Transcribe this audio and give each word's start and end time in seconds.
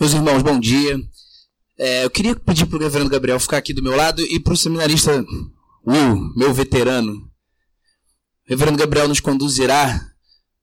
Meus 0.00 0.14
irmãos, 0.14 0.42
bom 0.42 0.58
dia. 0.58 0.98
É, 1.78 2.06
eu 2.06 2.10
queria 2.10 2.34
pedir 2.34 2.64
para 2.64 2.78
o 2.78 2.80
reverendo 2.80 3.10
Gabriel 3.10 3.38
ficar 3.38 3.58
aqui 3.58 3.74
do 3.74 3.82
meu 3.82 3.94
lado 3.94 4.22
e 4.22 4.40
para 4.40 4.54
o 4.54 4.56
seminarista 4.56 5.12
Will, 5.86 6.32
meu 6.34 6.54
veterano. 6.54 7.12
O 7.12 7.28
reverendo 8.48 8.78
Gabriel 8.78 9.06
nos 9.06 9.20
conduzirá 9.20 10.00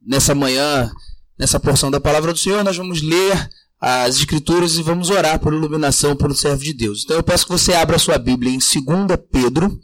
nessa 0.02 0.34
manhã, 0.34 0.92
nessa 1.38 1.60
porção 1.60 1.92
da 1.92 2.00
palavra 2.00 2.34
do 2.34 2.40
Senhor. 2.40 2.64
Nós 2.64 2.78
vamos 2.78 3.04
ler 3.04 3.48
as 3.80 4.16
Escrituras 4.16 4.76
e 4.76 4.82
vamos 4.82 5.12
orar 5.12 5.40
por 5.40 5.54
iluminação 5.54 6.16
pelo 6.16 6.34
servo 6.34 6.64
de 6.64 6.74
Deus. 6.74 7.04
Então 7.04 7.18
eu 7.18 7.22
peço 7.22 7.46
que 7.46 7.52
você 7.52 7.76
abra 7.76 7.98
a 7.98 8.00
sua 8.00 8.18
Bíblia 8.18 8.52
em 8.52 8.58
2 8.58 9.20
Pedro, 9.32 9.80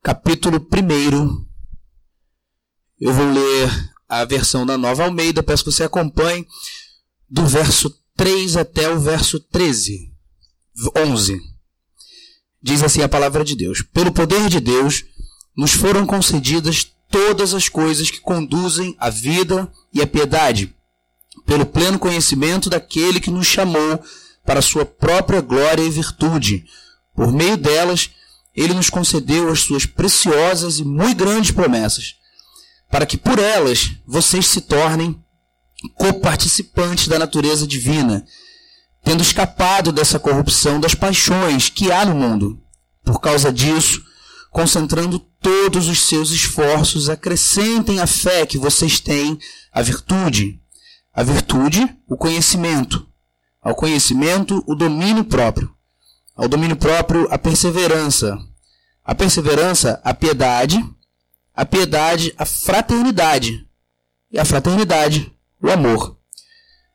capítulo 0.00 0.64
1. 0.72 1.44
Eu 3.00 3.12
vou 3.12 3.32
ler 3.32 3.90
a 4.08 4.24
versão 4.24 4.64
da 4.64 4.78
Nova 4.78 5.02
Almeida, 5.02 5.42
peço 5.42 5.64
que 5.64 5.72
você 5.72 5.82
acompanhe 5.82 6.46
do 7.28 7.46
verso 7.46 7.90
3 8.16 8.56
até 8.56 8.88
o 8.88 9.00
verso 9.00 9.40
13. 9.40 10.12
11. 10.96 11.40
Diz 12.62 12.82
assim 12.82 13.02
a 13.02 13.08
palavra 13.08 13.44
de 13.44 13.56
Deus: 13.56 13.82
Pelo 13.82 14.12
poder 14.12 14.48
de 14.48 14.60
Deus, 14.60 15.04
nos 15.56 15.72
foram 15.72 16.06
concedidas 16.06 16.90
todas 17.10 17.54
as 17.54 17.68
coisas 17.68 18.10
que 18.10 18.20
conduzem 18.20 18.94
à 18.98 19.08
vida 19.10 19.70
e 19.92 20.02
à 20.02 20.06
piedade, 20.06 20.74
pelo 21.44 21.66
pleno 21.66 21.98
conhecimento 21.98 22.68
daquele 22.68 23.20
que 23.20 23.30
nos 23.30 23.46
chamou 23.46 24.02
para 24.44 24.62
sua 24.62 24.84
própria 24.84 25.40
glória 25.40 25.82
e 25.82 25.90
virtude. 25.90 26.64
Por 27.14 27.32
meio 27.32 27.56
delas, 27.56 28.10
ele 28.54 28.74
nos 28.74 28.90
concedeu 28.90 29.50
as 29.50 29.60
suas 29.60 29.86
preciosas 29.86 30.78
e 30.78 30.84
muito 30.84 31.16
grandes 31.16 31.50
promessas, 31.50 32.14
para 32.90 33.06
que 33.06 33.16
por 33.16 33.38
elas 33.38 33.92
vocês 34.06 34.46
se 34.46 34.60
tornem 34.62 35.18
coparticipantes 35.94 37.08
da 37.08 37.18
natureza 37.18 37.66
divina, 37.66 38.24
tendo 39.04 39.22
escapado 39.22 39.92
dessa 39.92 40.18
corrupção 40.18 40.80
das 40.80 40.94
paixões 40.94 41.68
que 41.68 41.92
há 41.92 42.04
no 42.04 42.14
mundo. 42.14 42.60
Por 43.04 43.20
causa 43.20 43.52
disso, 43.52 44.02
concentrando 44.50 45.18
todos 45.40 45.88
os 45.88 46.08
seus 46.08 46.30
esforços, 46.30 47.08
acrescentem 47.08 48.00
a 48.00 48.06
fé 48.06 48.44
que 48.44 48.58
vocês 48.58 48.98
têm 48.98 49.38
a 49.72 49.80
virtude. 49.80 50.60
A 51.14 51.22
virtude, 51.22 51.88
o 52.08 52.16
conhecimento. 52.16 53.06
Ao 53.62 53.74
conhecimento, 53.74 54.64
o 54.66 54.74
domínio 54.74 55.24
próprio. 55.24 55.72
Ao 56.34 56.48
domínio 56.48 56.76
próprio, 56.76 57.28
a 57.30 57.38
perseverança. 57.38 58.38
A 59.04 59.14
perseverança, 59.14 60.00
a 60.02 60.12
piedade. 60.12 60.84
A 61.54 61.64
piedade, 61.64 62.34
a 62.36 62.44
fraternidade. 62.44 63.66
E 64.32 64.38
a 64.38 64.44
fraternidade, 64.44 65.32
o 65.66 65.72
amor. 65.72 66.16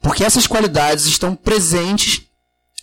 Porque 0.02 0.24
essas 0.24 0.48
qualidades 0.48 1.06
estão 1.06 1.36
presentes 1.36 2.24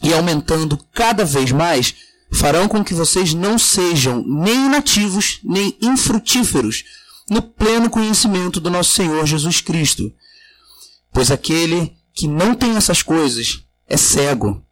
e 0.02 0.12
aumentando 0.12 0.78
cada 0.92 1.24
vez 1.24 1.50
mais, 1.50 1.94
farão 2.32 2.68
com 2.68 2.84
que 2.84 2.94
vocês 2.94 3.34
não 3.34 3.58
sejam 3.58 4.24
nem 4.26 4.66
inativos, 4.66 5.40
nem 5.42 5.76
infrutíferos 5.80 6.84
no 7.28 7.42
pleno 7.42 7.90
conhecimento 7.90 8.60
do 8.60 8.70
nosso 8.70 8.92
Senhor 8.92 9.26
Jesus 9.26 9.60
Cristo. 9.60 10.12
Pois 11.12 11.30
aquele 11.30 11.96
que 12.14 12.28
não 12.28 12.54
tem 12.54 12.76
essas 12.76 13.02
coisas 13.02 13.64
é 13.86 13.96
cego, 13.96 14.64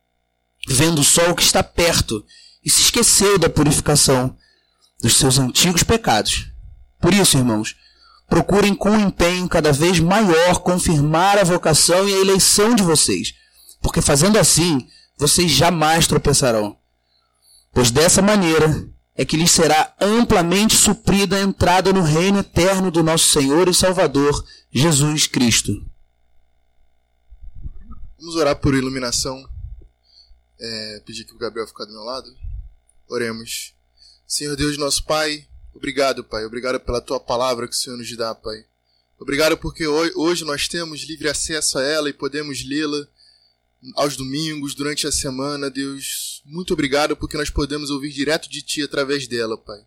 vendo 0.69 1.03
só 1.03 1.31
o 1.31 1.35
que 1.35 1.43
está 1.43 1.63
perto 1.63 2.25
e 2.65 2.71
se 2.71 2.83
esqueceu 2.83 3.39
da 3.39 3.49
purificação 3.49 4.37
dos 5.01 5.17
seus 5.17 5.39
antigos 5.39 5.83
pecados. 5.83 6.51
Por 7.01 7.13
isso, 7.15 7.37
irmãos, 7.37 7.77
procurem 8.29 8.75
com 8.75 8.99
empenho 8.99 9.49
cada 9.49 9.73
vez 9.73 10.01
maior 10.01 10.61
confirmar 10.61 11.39
a 11.39 11.45
vocação 11.45 12.09
e 12.09 12.15
a 12.15 12.19
eleição 12.19 12.75
de 12.75 12.83
vocês, 12.83 13.35
porque 13.81 14.01
fazendo 14.01 14.39
assim, 14.39 14.87
vocês 15.17 15.51
jamais 15.51 16.07
tropeçarão. 16.07 16.77
Pois 17.73 17.91
dessa 17.91 18.21
maneira 18.21 18.89
é 19.15 19.25
que 19.25 19.37
lhes 19.37 19.51
será 19.51 19.95
amplamente 20.01 20.75
suprida 20.75 21.37
a 21.37 21.43
entrada 21.43 21.93
no 21.93 22.03
reino 22.03 22.41
eterno 22.41 22.91
do 22.91 23.03
nosso 23.03 23.29
Senhor 23.29 23.69
e 23.69 23.75
Salvador, 23.75 24.45
Jesus 24.71 25.27
Cristo. 25.27 25.73
Vamos 28.19 28.37
orar 28.37 28.57
por 28.57 28.75
iluminação. 28.75 29.43
É, 30.59 31.03
pedir 31.07 31.25
que 31.25 31.35
o 31.35 31.39
Gabriel 31.39 31.67
fique 31.67 31.87
do 31.87 31.93
meu 31.93 32.03
lado. 32.03 32.29
Oremos. 33.09 33.75
Senhor 34.27 34.57
Deus, 34.57 34.77
nosso 34.77 35.05
Pai, 35.05 35.47
Obrigado, 35.77 36.25
Pai. 36.25 36.47
Obrigado 36.47 36.81
pela 36.81 37.03
tua 37.03 37.21
palavra 37.21 37.69
que 37.69 37.75
o 37.75 37.77
Senhor 37.77 37.99
nos 37.99 38.17
dá, 38.17 38.35
Pai. 38.35 38.65
Obrigado 39.19 39.59
porque 39.59 39.87
hoje 39.87 40.43
nós 40.43 40.67
temos 40.69 41.03
livre 41.03 41.29
acesso 41.29 41.79
a 41.79 41.83
ela 41.83 42.09
e 42.09 42.15
podemos 42.15 42.65
lê-la 42.65 43.07
aos 43.95 44.17
domingos, 44.17 44.75
durante 44.75 45.07
a 45.07 45.13
semana, 45.13 45.71
Deus. 45.71 46.43
Muito 46.47 46.73
obrigado 46.73 47.15
porque 47.15 47.37
nós 47.37 47.51
podemos 47.51 47.91
ouvir 47.91 48.11
direto 48.11 48.49
de 48.49 48.63
Ti 48.63 48.83
através 48.83 49.27
dela, 49.27 49.57
Pai. 49.59 49.85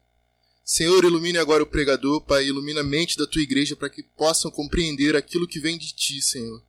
Senhor, 0.64 1.04
ilumine 1.04 1.40
agora 1.40 1.64
o 1.64 1.68
pregador, 1.68 2.22
Pai, 2.22 2.46
ilumina 2.46 2.82
a 2.82 2.84
mente 2.84 3.18
da 3.18 3.26
Tua 3.26 3.42
igreja 3.42 3.76
para 3.76 3.90
que 3.90 4.04
possam 4.04 4.52
compreender 4.52 5.16
aquilo 5.16 5.48
que 5.48 5.60
vem 5.60 5.76
de 5.76 5.92
Ti, 5.92 6.22
Senhor. 6.22 6.64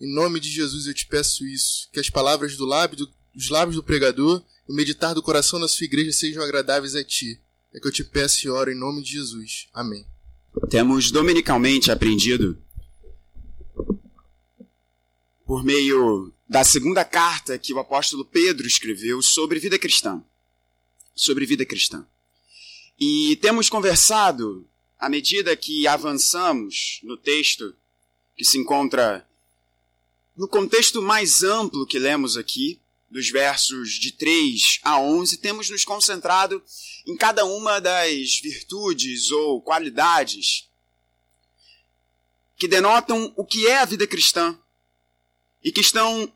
Em 0.00 0.14
nome 0.14 0.38
de 0.38 0.48
Jesus 0.50 0.86
eu 0.86 0.94
te 0.94 1.06
peço 1.06 1.44
isso, 1.44 1.88
que 1.92 1.98
as 1.98 2.08
palavras 2.08 2.56
do 2.56 2.64
lábio, 2.64 2.96
do, 2.96 3.12
dos 3.34 3.48
lábios 3.48 3.74
do 3.74 3.82
pregador 3.82 4.40
e 4.68 4.72
o 4.72 4.74
meditar 4.74 5.14
do 5.14 5.22
coração 5.22 5.58
da 5.58 5.66
sua 5.66 5.84
igreja 5.84 6.12
sejam 6.12 6.44
agradáveis 6.44 6.94
a 6.94 7.02
Ti 7.02 7.40
é 7.76 7.80
que 7.80 7.86
eu 7.86 7.92
te 7.92 8.02
peço 8.02 8.46
e 8.46 8.50
oro 8.50 8.72
em 8.72 8.74
nome 8.74 9.02
de 9.02 9.12
Jesus. 9.12 9.68
Amém. 9.72 10.06
Temos 10.70 11.10
dominicalmente 11.10 11.90
aprendido, 11.90 12.58
por 15.44 15.62
meio 15.62 16.32
da 16.48 16.64
segunda 16.64 17.04
carta 17.04 17.58
que 17.58 17.74
o 17.74 17.78
apóstolo 17.78 18.24
Pedro 18.24 18.66
escreveu 18.66 19.20
sobre 19.20 19.60
vida 19.60 19.78
cristã. 19.78 20.24
Sobre 21.14 21.44
vida 21.44 21.66
cristã. 21.66 22.06
E 22.98 23.36
temos 23.42 23.68
conversado, 23.68 24.66
à 24.98 25.10
medida 25.10 25.54
que 25.54 25.86
avançamos 25.86 27.00
no 27.02 27.18
texto, 27.18 27.74
que 28.34 28.44
se 28.44 28.56
encontra 28.56 29.28
no 30.34 30.48
contexto 30.48 31.02
mais 31.02 31.42
amplo 31.42 31.86
que 31.86 31.98
lemos 31.98 32.38
aqui, 32.38 32.80
dos 33.10 33.30
versos 33.30 33.92
de 33.92 34.12
3 34.12 34.80
a 34.82 34.98
11, 34.98 35.36
temos 35.38 35.70
nos 35.70 35.84
concentrado 35.84 36.62
em 37.06 37.16
cada 37.16 37.44
uma 37.44 37.80
das 37.80 38.40
virtudes 38.40 39.30
ou 39.30 39.62
qualidades 39.62 40.68
que 42.56 42.66
denotam 42.66 43.32
o 43.36 43.44
que 43.44 43.66
é 43.66 43.78
a 43.78 43.84
vida 43.84 44.06
cristã 44.06 44.58
e 45.62 45.70
que 45.70 45.80
estão 45.80 46.32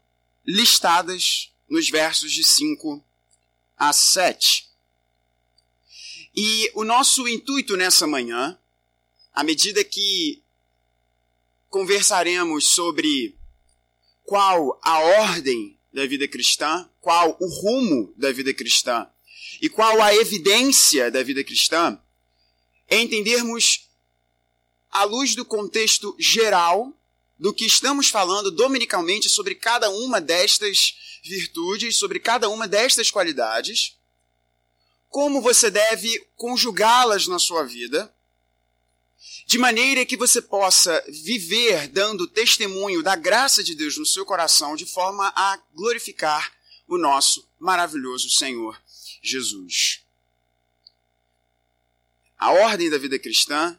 listadas 0.47 1.51
nos 1.69 1.89
versos 1.89 2.33
de 2.33 2.45
5 2.45 3.03
a 3.77 3.93
7. 3.93 4.69
E 6.35 6.71
o 6.75 6.85
nosso 6.85 7.27
intuito 7.27 7.77
nessa 7.77 8.07
manhã, 8.07 8.59
à 9.33 9.43
medida 9.43 9.83
que 9.83 10.43
conversaremos 11.69 12.73
sobre 12.73 13.37
qual 14.25 14.79
a 14.83 14.99
ordem 14.99 15.80
da 15.93 16.07
vida 16.07 16.27
cristã, 16.29 16.89
qual 17.01 17.37
o 17.41 17.47
rumo 17.47 18.13
da 18.17 18.31
vida 18.33 18.53
cristã 18.55 19.09
e 19.61 19.69
qual 19.69 20.01
a 20.01 20.15
evidência 20.15 21.11
da 21.11 21.23
vida 21.23 21.45
cristã, 21.45 22.01
é 22.89 23.01
entendermos, 23.01 23.89
à 24.91 25.05
luz 25.05 25.35
do 25.35 25.45
contexto 25.45 26.15
geral, 26.19 26.93
do 27.39 27.55
que 27.55 27.65
estamos 27.65 28.09
falando 28.09 28.51
dominicalmente 28.51 29.29
sobre 29.29 29.55
cada 29.55 29.89
uma 29.91 30.21
destas 30.21 30.97
virtudes, 31.23 31.97
sobre 31.97 32.19
cada 32.19 32.49
uma 32.49 32.67
destas 32.67 33.11
qualidades, 33.11 33.97
como 35.09 35.41
você 35.41 35.71
deve 35.71 36.27
conjugá-las 36.37 37.27
na 37.27 37.39
sua 37.39 37.65
vida 37.65 38.13
de 39.47 39.59
maneira 39.59 40.07
que 40.07 40.17
você 40.17 40.41
possa 40.41 41.05
viver 41.09 41.89
dando 41.89 42.27
testemunho 42.27 43.03
da 43.03 43.17
graça 43.17 43.65
de 43.65 43.75
Deus 43.75 43.97
no 43.97 44.07
seu 44.07 44.25
coração, 44.25 44.77
de 44.77 44.87
forma 44.87 45.33
a 45.35 45.61
glorificar 45.75 46.53
o 46.87 46.97
nosso 46.97 47.49
maravilhoso 47.59 48.31
Senhor 48.31 48.81
Jesus. 49.23 50.03
A 52.39 52.53
ordem 52.53 52.89
da 52.89 52.99
vida 52.99 53.19
cristã, 53.19 53.79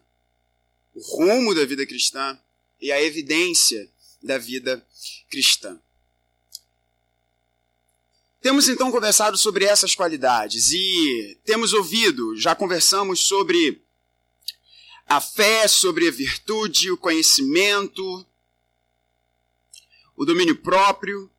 o 0.94 1.02
rumo 1.02 1.56
da 1.56 1.66
vida 1.66 1.86
cristã 1.86 2.40
e 2.80 2.92
a 2.92 3.02
evidência 3.02 3.90
da 4.22 4.38
vida 4.38 4.86
cristã. 5.30 5.80
Temos 8.42 8.68
então 8.68 8.92
conversado 8.92 9.38
sobre 9.38 9.66
essas 9.66 9.94
qualidades 9.94 10.72
e 10.72 11.38
temos 11.46 11.74
ouvido, 11.74 12.36
já 12.36 12.56
conversamos 12.56 13.28
sobre 13.28 13.82
a 15.08 15.20
fé 15.20 15.68
sobre 15.68 16.08
a 16.08 16.12
virtude, 16.12 16.92
o 16.92 16.98
conhecimento, 16.98 18.26
o 20.16 20.26
domínio 20.26 20.56
próprio. 20.58 21.30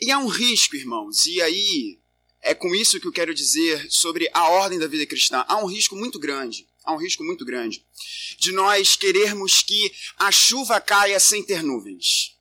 E 0.00 0.10
há 0.10 0.18
um 0.18 0.28
risco, 0.28 0.76
irmãos, 0.76 1.26
e 1.26 1.40
aí 1.42 1.98
é 2.40 2.54
com 2.54 2.74
isso 2.74 3.00
que 3.00 3.06
eu 3.06 3.12
quero 3.12 3.34
dizer 3.34 3.90
sobre 3.90 4.30
a 4.32 4.48
ordem 4.48 4.78
da 4.78 4.86
vida 4.86 5.04
cristã. 5.06 5.44
Há 5.48 5.56
um 5.56 5.66
risco 5.66 5.96
muito 5.96 6.18
grande, 6.18 6.66
há 6.84 6.92
um 6.92 6.98
risco 6.98 7.24
muito 7.24 7.44
grande 7.44 7.84
de 8.38 8.52
nós 8.52 8.96
querermos 8.96 9.62
que 9.62 9.92
a 10.16 10.30
chuva 10.30 10.80
caia 10.80 11.18
sem 11.18 11.42
ter 11.42 11.62
nuvens. 11.62 12.36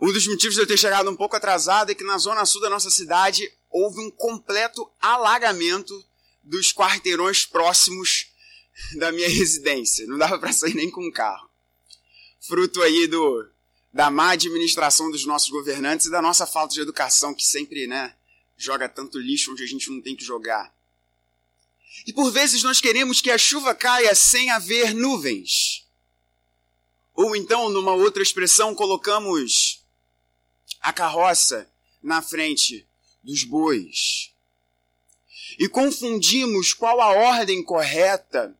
Um 0.00 0.12
dos 0.12 0.26
motivos 0.26 0.56
de 0.56 0.60
eu 0.60 0.66
ter 0.66 0.76
chegado 0.76 1.08
um 1.08 1.16
pouco 1.16 1.36
atrasado 1.36 1.92
é 1.92 1.94
que 1.94 2.02
na 2.02 2.18
zona 2.18 2.44
sul 2.44 2.60
da 2.60 2.68
nossa 2.68 2.90
cidade 2.90 3.48
houve 3.70 4.00
um 4.00 4.10
completo 4.10 4.90
alagamento 5.00 6.04
dos 6.42 6.72
quarteirões 6.72 7.44
próximos 7.44 8.26
da 8.96 9.12
minha 9.12 9.28
residência. 9.30 10.06
Não 10.06 10.18
dava 10.18 10.38
para 10.38 10.52
sair 10.52 10.74
nem 10.74 10.90
com 10.90 11.10
carro. 11.10 11.48
Fruto 12.40 12.82
aí 12.82 13.06
do 13.06 13.48
da 13.92 14.10
má 14.10 14.30
administração 14.30 15.10
dos 15.10 15.26
nossos 15.26 15.50
governantes 15.50 16.06
e 16.06 16.10
da 16.10 16.22
nossa 16.22 16.46
falta 16.46 16.72
de 16.72 16.80
educação 16.80 17.34
que 17.34 17.44
sempre, 17.44 17.86
né, 17.86 18.16
joga 18.56 18.88
tanto 18.88 19.18
lixo 19.18 19.52
onde 19.52 19.62
a 19.62 19.66
gente 19.66 19.90
não 19.90 20.00
tem 20.00 20.16
que 20.16 20.24
jogar. 20.24 20.74
E 22.06 22.12
por 22.12 22.30
vezes 22.30 22.62
nós 22.62 22.80
queremos 22.80 23.20
que 23.20 23.30
a 23.30 23.36
chuva 23.36 23.74
caia 23.74 24.14
sem 24.14 24.50
haver 24.50 24.94
nuvens. 24.94 25.86
Ou 27.14 27.36
então, 27.36 27.68
numa 27.68 27.92
outra 27.92 28.22
expressão, 28.22 28.74
colocamos 28.74 29.84
a 30.80 30.92
carroça 30.92 31.70
na 32.02 32.22
frente 32.22 32.86
dos 33.22 33.44
bois. 33.44 34.31
E 35.58 35.68
confundimos 35.68 36.72
qual 36.72 37.00
a 37.00 37.10
ordem 37.10 37.62
correta 37.62 38.56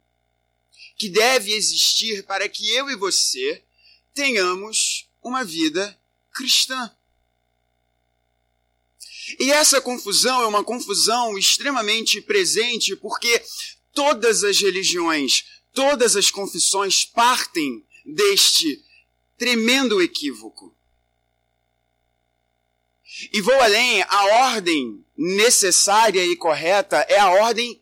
que 0.97 1.09
deve 1.09 1.53
existir 1.53 2.25
para 2.25 2.49
que 2.49 2.71
eu 2.71 2.91
e 2.91 2.97
você 2.97 3.63
tenhamos 4.15 5.09
uma 5.23 5.45
vida 5.45 5.99
cristã. 6.33 6.91
E 9.39 9.51
essa 9.51 9.81
confusão 9.81 10.43
é 10.43 10.47
uma 10.47 10.65
confusão 10.65 11.39
extremamente 11.39 12.21
presente 12.21 12.95
porque 12.97 13.43
todas 13.93 14.45
as 14.45 14.61
religiões, 14.61 15.45
todas 15.73 16.17
as 16.17 16.31
confissões 16.31 17.05
partem 17.05 17.85
deste 18.05 18.83
tremendo 19.39 20.03
equívoco. 20.03 20.72
E 23.33 23.41
vou 23.41 23.59
além, 23.61 24.03
a 24.03 24.25
ordem 24.53 25.05
necessária 25.17 26.25
e 26.25 26.37
correta 26.37 26.97
é 27.09 27.19
a 27.19 27.31
ordem 27.31 27.81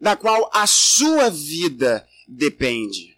da 0.00 0.16
qual 0.16 0.50
a 0.52 0.66
sua 0.66 1.30
vida 1.30 2.06
depende. 2.28 3.16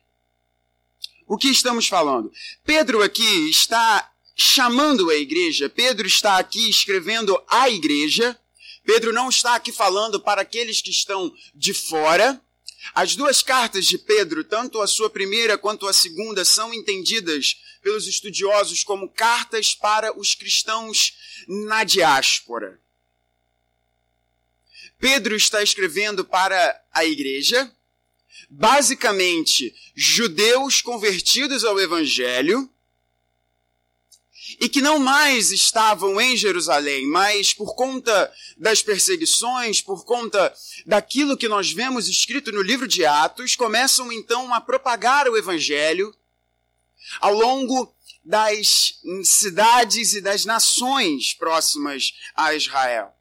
O 1.26 1.36
que 1.36 1.48
estamos 1.48 1.88
falando? 1.88 2.30
Pedro 2.64 3.02
aqui 3.02 3.50
está 3.50 4.12
chamando 4.36 5.10
a 5.10 5.16
igreja, 5.16 5.68
Pedro 5.68 6.06
está 6.06 6.38
aqui 6.38 6.70
escrevendo 6.70 7.42
a 7.48 7.68
igreja, 7.68 8.38
Pedro 8.84 9.12
não 9.12 9.28
está 9.28 9.56
aqui 9.56 9.72
falando 9.72 10.20
para 10.20 10.42
aqueles 10.42 10.80
que 10.80 10.90
estão 10.90 11.34
de 11.54 11.74
fora. 11.74 12.40
As 12.94 13.16
duas 13.16 13.42
cartas 13.42 13.86
de 13.86 13.98
Pedro, 13.98 14.44
tanto 14.44 14.80
a 14.80 14.86
sua 14.86 15.10
primeira 15.10 15.58
quanto 15.58 15.88
a 15.88 15.92
segunda, 15.92 16.44
são 16.44 16.72
entendidas 16.72 17.56
pelos 17.86 18.08
estudiosos 18.08 18.82
como 18.82 19.08
cartas 19.08 19.72
para 19.72 20.12
os 20.18 20.34
cristãos 20.34 21.16
na 21.46 21.84
diáspora. 21.84 22.80
Pedro 24.98 25.36
está 25.36 25.62
escrevendo 25.62 26.24
para 26.24 26.82
a 26.92 27.04
igreja, 27.04 27.72
basicamente 28.50 29.72
judeus 29.94 30.82
convertidos 30.82 31.64
ao 31.64 31.78
evangelho, 31.78 32.68
e 34.60 34.68
que 34.68 34.80
não 34.80 34.98
mais 34.98 35.52
estavam 35.52 36.20
em 36.20 36.36
Jerusalém, 36.36 37.06
mas 37.06 37.54
por 37.54 37.76
conta 37.76 38.32
das 38.56 38.82
perseguições, 38.82 39.80
por 39.80 40.04
conta 40.04 40.52
daquilo 40.84 41.36
que 41.36 41.48
nós 41.48 41.70
vemos 41.70 42.08
escrito 42.08 42.50
no 42.50 42.62
livro 42.62 42.88
de 42.88 43.04
Atos, 43.04 43.54
começam 43.54 44.12
então 44.12 44.52
a 44.52 44.60
propagar 44.60 45.28
o 45.28 45.36
evangelho 45.36 46.12
ao 47.20 47.34
longo 47.34 47.94
das 48.24 48.94
cidades 49.24 50.14
e 50.14 50.20
das 50.20 50.44
nações 50.44 51.34
próximas 51.34 52.14
a 52.34 52.54
Israel. 52.54 53.12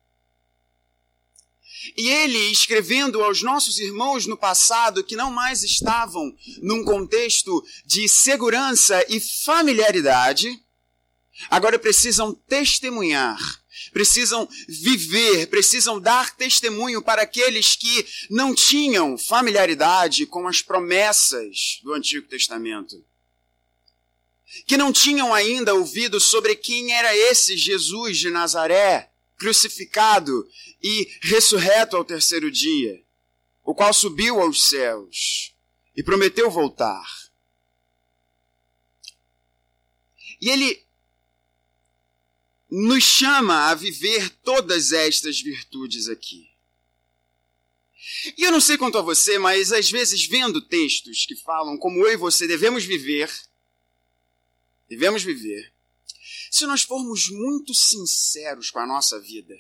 E 1.96 2.10
ele, 2.10 2.52
escrevendo 2.52 3.24
aos 3.24 3.44
nossos 3.44 3.78
irmãos 3.78 4.26
no 4.26 4.36
passado 4.36 5.04
que 5.04 5.16
não 5.16 5.30
mais 5.30 5.64
estavam 5.64 6.36
num 6.64 6.84
contexto 6.84 7.64
de 7.86 8.08
segurança 8.08 9.06
e 9.08 9.20
familiaridade, 9.20 10.60
Agora 11.50 11.78
precisam 11.78 12.34
testemunhar, 12.34 13.38
precisam 13.92 14.48
viver, 14.68 15.48
precisam 15.48 16.00
dar 16.00 16.36
testemunho 16.36 17.02
para 17.02 17.24
aqueles 17.24 17.76
que 17.76 18.06
não 18.30 18.56
tinham 18.56 19.18
familiaridade 19.18 20.26
com 20.26 20.48
as 20.48 20.62
promessas 20.62 21.80
do 21.84 21.94
Antigo 21.94 22.28
Testamento. 22.28 23.04
Que 24.66 24.78
não 24.78 24.94
tinham 24.94 25.34
ainda 25.34 25.74
ouvido 25.74 26.20
sobre 26.20 26.56
quem 26.56 26.94
era 26.94 27.16
esse 27.16 27.58
Jesus 27.58 28.18
de 28.18 28.30
Nazaré, 28.30 29.12
crucificado 29.38 30.48
e 30.82 31.10
ressurreto 31.22 31.98
ao 31.98 32.06
terceiro 32.06 32.50
dia, 32.50 33.04
o 33.64 33.74
qual 33.74 33.94
subiu 33.94 34.42
aos 34.42 34.68
céus 34.68 35.54
e 35.96 36.04
prometeu 36.04 36.50
voltar. 36.50 37.06
E 40.42 40.50
ele 40.50 40.84
nos 42.70 43.04
chama 43.04 43.70
a 43.70 43.76
viver 43.76 44.30
todas 44.44 44.92
estas 44.92 45.40
virtudes 45.42 46.08
aqui. 46.08 46.50
E 48.38 48.44
eu 48.44 48.52
não 48.52 48.62
sei 48.62 48.78
quanto 48.78 48.98
a 48.98 49.02
você, 49.02 49.38
mas 49.40 49.72
às 49.72 49.90
vezes 49.90 50.26
vendo 50.26 50.62
textos 50.62 51.26
que 51.26 51.36
falam 51.36 51.78
como 51.78 52.06
eu 52.06 52.14
e 52.14 52.18
você 52.18 52.48
devemos 52.48 52.84
viver, 52.84 53.32
devemos 54.88 55.24
viver, 55.24 55.74
se 56.52 56.66
nós 56.66 56.84
formos 56.84 57.30
muito 57.30 57.74
sinceros 57.74 58.70
com 58.70 58.80
a 58.80 58.88
nossa 58.88 59.20
vida, 59.20 59.56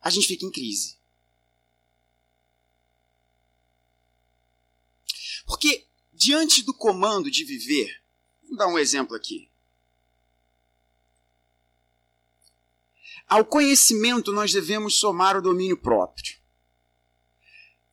a 0.00 0.10
gente 0.10 0.26
fica 0.26 0.44
em 0.44 0.50
crise. 0.50 0.96
Porque 5.46 5.86
diante 6.12 6.62
do 6.62 6.74
comando 6.74 7.30
de 7.30 7.44
viver, 7.44 8.02
vou 8.48 8.56
dar 8.56 8.66
um 8.66 8.78
exemplo 8.78 9.14
aqui. 9.14 9.48
Ao 13.28 13.44
conhecimento 13.44 14.32
nós 14.32 14.52
devemos 14.52 14.94
somar 14.94 15.36
o 15.36 15.42
domínio 15.42 15.76
próprio. 15.76 16.38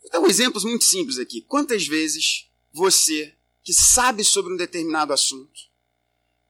Vou 0.01 0.11
dar 0.11 0.19
um 0.21 0.27
exemplo 0.27 0.61
muito 0.61 0.85
simples 0.85 1.17
aqui. 1.17 1.41
Quantas 1.41 1.85
vezes 1.85 2.49
você, 2.71 3.34
que 3.65 3.73
sabe 3.73 4.23
sobre 4.23 4.53
um 4.53 4.57
determinado 4.57 5.11
assunto, 5.11 5.59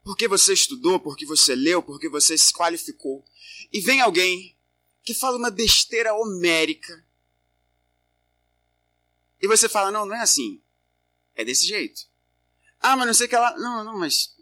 porque 0.04 0.28
você 0.28 0.54
estudou, 0.54 1.00
porque 1.00 1.26
você 1.26 1.56
leu, 1.56 1.82
porque 1.82 2.10
você 2.10 2.38
se 2.38 2.54
qualificou, 2.54 3.26
e 3.72 3.80
vem 3.80 4.02
alguém 4.02 4.56
que 5.02 5.14
fala 5.14 5.38
uma 5.38 5.50
besteira 5.50 6.14
homérica, 6.14 7.04
e 9.42 9.48
você 9.48 9.70
fala, 9.70 9.92
não, 9.92 10.06
não 10.06 10.16
é 10.16 10.22
assim. 10.22 10.62
É 11.36 11.46
desse 11.46 11.66
jeito. 11.66 12.02
Ah, 12.80 12.96
mas 12.96 13.08
não 13.08 13.14
sei 13.14 13.28
que 13.28 13.36
ela. 13.36 13.56
Não, 13.58 13.84
não, 13.84 13.98
mas. 13.98 14.36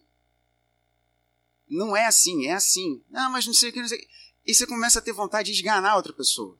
Não 1.67 1.95
é 1.95 2.05
assim, 2.05 2.47
é 2.47 2.53
assim. 2.53 3.03
Não, 3.09 3.29
mas 3.31 3.45
não 3.45 3.53
sei 3.53 3.69
o 3.69 3.73
que, 3.73 3.81
não 3.81 3.87
sei 3.87 3.97
o 3.97 4.01
que. 4.01 4.09
E 4.45 4.53
você 4.53 4.65
começa 4.67 4.99
a 4.99 5.01
ter 5.01 5.11
vontade 5.11 5.51
de 5.51 5.57
esganar 5.57 5.95
outra 5.95 6.13
pessoa. 6.13 6.57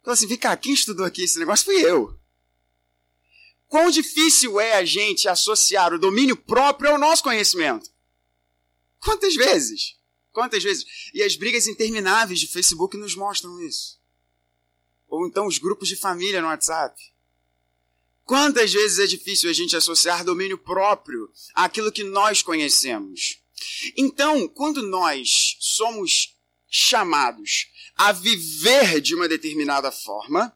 Então 0.00 0.12
assim, 0.12 0.26
vem 0.26 0.38
cá, 0.38 0.56
quem 0.56 0.72
estudou 0.72 1.04
aqui 1.04 1.22
esse 1.22 1.38
negócio 1.38 1.64
fui 1.64 1.76
eu. 1.76 2.18
Quão 3.68 3.90
difícil 3.90 4.58
é 4.58 4.74
a 4.76 4.84
gente 4.84 5.28
associar 5.28 5.92
o 5.92 5.98
domínio 5.98 6.36
próprio 6.36 6.90
ao 6.90 6.98
nosso 6.98 7.22
conhecimento? 7.22 7.90
Quantas 8.98 9.34
vezes? 9.34 9.96
Quantas 10.32 10.62
vezes? 10.62 10.86
E 11.12 11.22
as 11.22 11.36
brigas 11.36 11.66
intermináveis 11.66 12.40
de 12.40 12.46
Facebook 12.46 12.96
nos 12.96 13.14
mostram 13.14 13.60
isso. 13.60 14.00
Ou 15.06 15.26
então 15.26 15.46
os 15.46 15.58
grupos 15.58 15.88
de 15.88 15.96
família 15.96 16.40
no 16.40 16.48
WhatsApp. 16.48 16.98
Quantas 18.24 18.72
vezes 18.72 18.98
é 18.98 19.06
difícil 19.06 19.48
a 19.48 19.52
gente 19.52 19.76
associar 19.76 20.24
domínio 20.24 20.58
próprio 20.58 21.30
àquilo 21.54 21.92
que 21.92 22.04
nós 22.04 22.42
conhecemos? 22.42 23.42
Então, 23.96 24.48
quando 24.48 24.82
nós 24.82 25.56
somos 25.60 26.36
chamados 26.68 27.68
a 27.94 28.12
viver 28.12 29.00
de 29.00 29.14
uma 29.14 29.28
determinada 29.28 29.90
forma, 29.90 30.54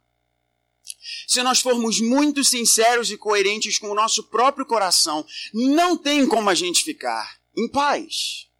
se 1.33 1.43
nós 1.43 1.61
formos 1.61 1.99
muito 1.99 2.45
sinceros 2.45 3.11
e 3.11 3.17
coerentes 3.17 3.79
com 3.79 3.91
o 3.91 3.95
nosso 3.95 4.25
próprio 4.25 4.67
coração, 4.67 5.27
não 5.55 5.97
tem 5.97 6.27
como 6.27 6.51
a 6.51 6.55
gente 6.55 6.85
ficar 6.85 7.41
em 7.57 7.67
paz. 7.69 8.51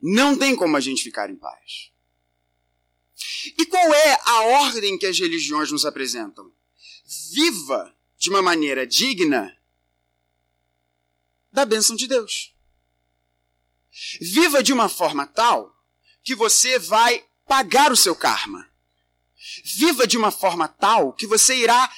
Não 0.00 0.38
tem 0.38 0.54
como 0.54 0.76
a 0.76 0.80
gente 0.80 1.02
ficar 1.02 1.28
em 1.28 1.34
paz. 1.34 1.90
E 3.58 3.66
qual 3.66 3.92
é 3.92 4.20
a 4.24 4.40
ordem 4.62 4.96
que 4.96 5.06
as 5.06 5.18
religiões 5.18 5.72
nos 5.72 5.84
apresentam? 5.84 6.52
Viva 7.32 7.92
de 8.16 8.30
uma 8.30 8.40
maneira 8.40 8.86
digna 8.86 9.56
da 11.50 11.64
bênção 11.64 11.96
de 11.96 12.06
Deus. 12.06 12.54
Viva 14.20 14.62
de 14.62 14.72
uma 14.72 14.88
forma 14.88 15.26
tal 15.26 15.74
que 16.22 16.34
você 16.34 16.78
vai 16.78 17.26
pagar 17.44 17.90
o 17.90 17.96
seu 17.96 18.14
karma. 18.14 18.72
Viva 19.64 20.06
de 20.06 20.16
uma 20.16 20.30
forma 20.30 20.68
tal 20.68 21.12
que 21.12 21.26
você 21.26 21.56
irá 21.56 21.92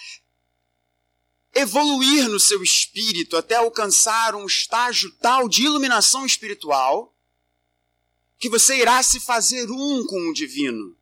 evoluir 1.54 2.28
no 2.28 2.38
seu 2.38 2.62
espírito 2.62 3.36
até 3.36 3.56
alcançar 3.56 4.34
um 4.34 4.44
estágio 4.46 5.10
tal 5.20 5.48
de 5.48 5.62
iluminação 5.62 6.26
espiritual 6.26 7.14
que 8.38 8.48
você 8.48 8.76
irá 8.76 9.02
se 9.02 9.18
fazer 9.18 9.70
um 9.70 10.06
com 10.06 10.28
o 10.28 10.34
divino. 10.34 10.96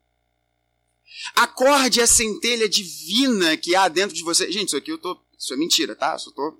Acorde 1.35 2.01
a 2.01 2.07
centelha 2.07 2.69
divina 2.69 3.57
que 3.57 3.75
há 3.75 3.87
dentro 3.87 4.15
de 4.15 4.23
você. 4.23 4.51
Gente, 4.51 4.69
isso 4.69 4.77
aqui 4.77 4.91
eu 4.91 4.97
tô. 4.97 5.19
Isso 5.37 5.53
é 5.53 5.57
mentira, 5.57 5.95
tá? 5.95 6.17
Só 6.17 6.31
tô 6.31 6.57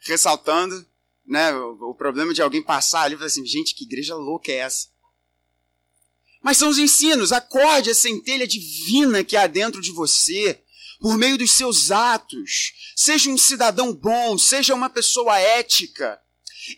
ressaltando, 0.00 0.84
né? 1.26 1.54
O, 1.54 1.90
o 1.90 1.94
problema 1.94 2.34
de 2.34 2.42
alguém 2.42 2.62
passar 2.62 3.02
ali 3.02 3.14
e 3.14 3.16
falar 3.16 3.26
assim, 3.26 3.46
gente, 3.46 3.74
que 3.74 3.84
igreja 3.84 4.14
louca 4.14 4.50
é 4.50 4.56
essa? 4.56 4.88
Mas 6.42 6.56
são 6.56 6.68
os 6.68 6.78
ensinos. 6.78 7.32
Acorde 7.32 7.90
a 7.90 7.94
centelha 7.94 8.46
divina 8.46 9.22
que 9.22 9.36
há 9.36 9.46
dentro 9.46 9.80
de 9.80 9.92
você 9.92 10.62
por 11.00 11.16
meio 11.16 11.38
dos 11.38 11.52
seus 11.52 11.90
atos. 11.90 12.72
Seja 12.96 13.30
um 13.30 13.38
cidadão 13.38 13.92
bom, 13.92 14.36
seja 14.38 14.74
uma 14.74 14.90
pessoa 14.90 15.38
ética. 15.38 16.20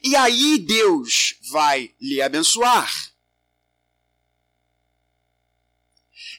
E 0.02 0.14
aí 0.16 0.59
Deus 0.59 1.35
vai 1.50 1.95
lhe 2.00 2.23
abençoar. 2.23 3.12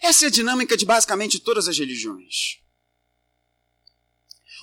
Essa 0.01 0.25
é 0.25 0.27
a 0.27 0.31
dinâmica 0.31 0.75
de 0.75 0.85
basicamente 0.85 1.39
todas 1.39 1.67
as 1.67 1.77
religiões. 1.77 2.59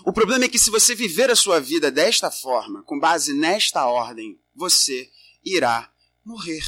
O 0.05 0.13
problema 0.13 0.45
é 0.45 0.49
que 0.49 0.59
se 0.59 0.71
você 0.71 0.95
viver 0.95 1.31
a 1.31 1.37
sua 1.37 1.61
vida 1.61 1.91
desta 1.91 2.31
forma, 2.31 2.83
com 2.83 2.99
base 2.99 3.35
nesta 3.35 3.87
ordem, 3.87 4.41
você 4.55 5.11
irá 5.45 5.93
morrer. 6.25 6.65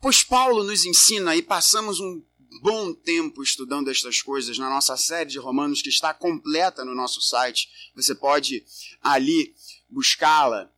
Pois 0.00 0.22
Paulo 0.22 0.62
nos 0.62 0.84
ensina, 0.84 1.34
e 1.34 1.42
passamos 1.42 1.98
um 1.98 2.22
bom 2.62 2.94
tempo 2.94 3.42
estudando 3.42 3.90
estas 3.90 4.22
coisas 4.22 4.56
na 4.56 4.70
nossa 4.70 4.96
série 4.96 5.30
de 5.30 5.38
Romanos, 5.38 5.82
que 5.82 5.88
está 5.88 6.14
completa 6.14 6.84
no 6.84 6.94
nosso 6.94 7.20
site, 7.20 7.68
você 7.94 8.14
pode 8.14 8.64
ali 9.02 9.54
buscá-la. 9.88 10.72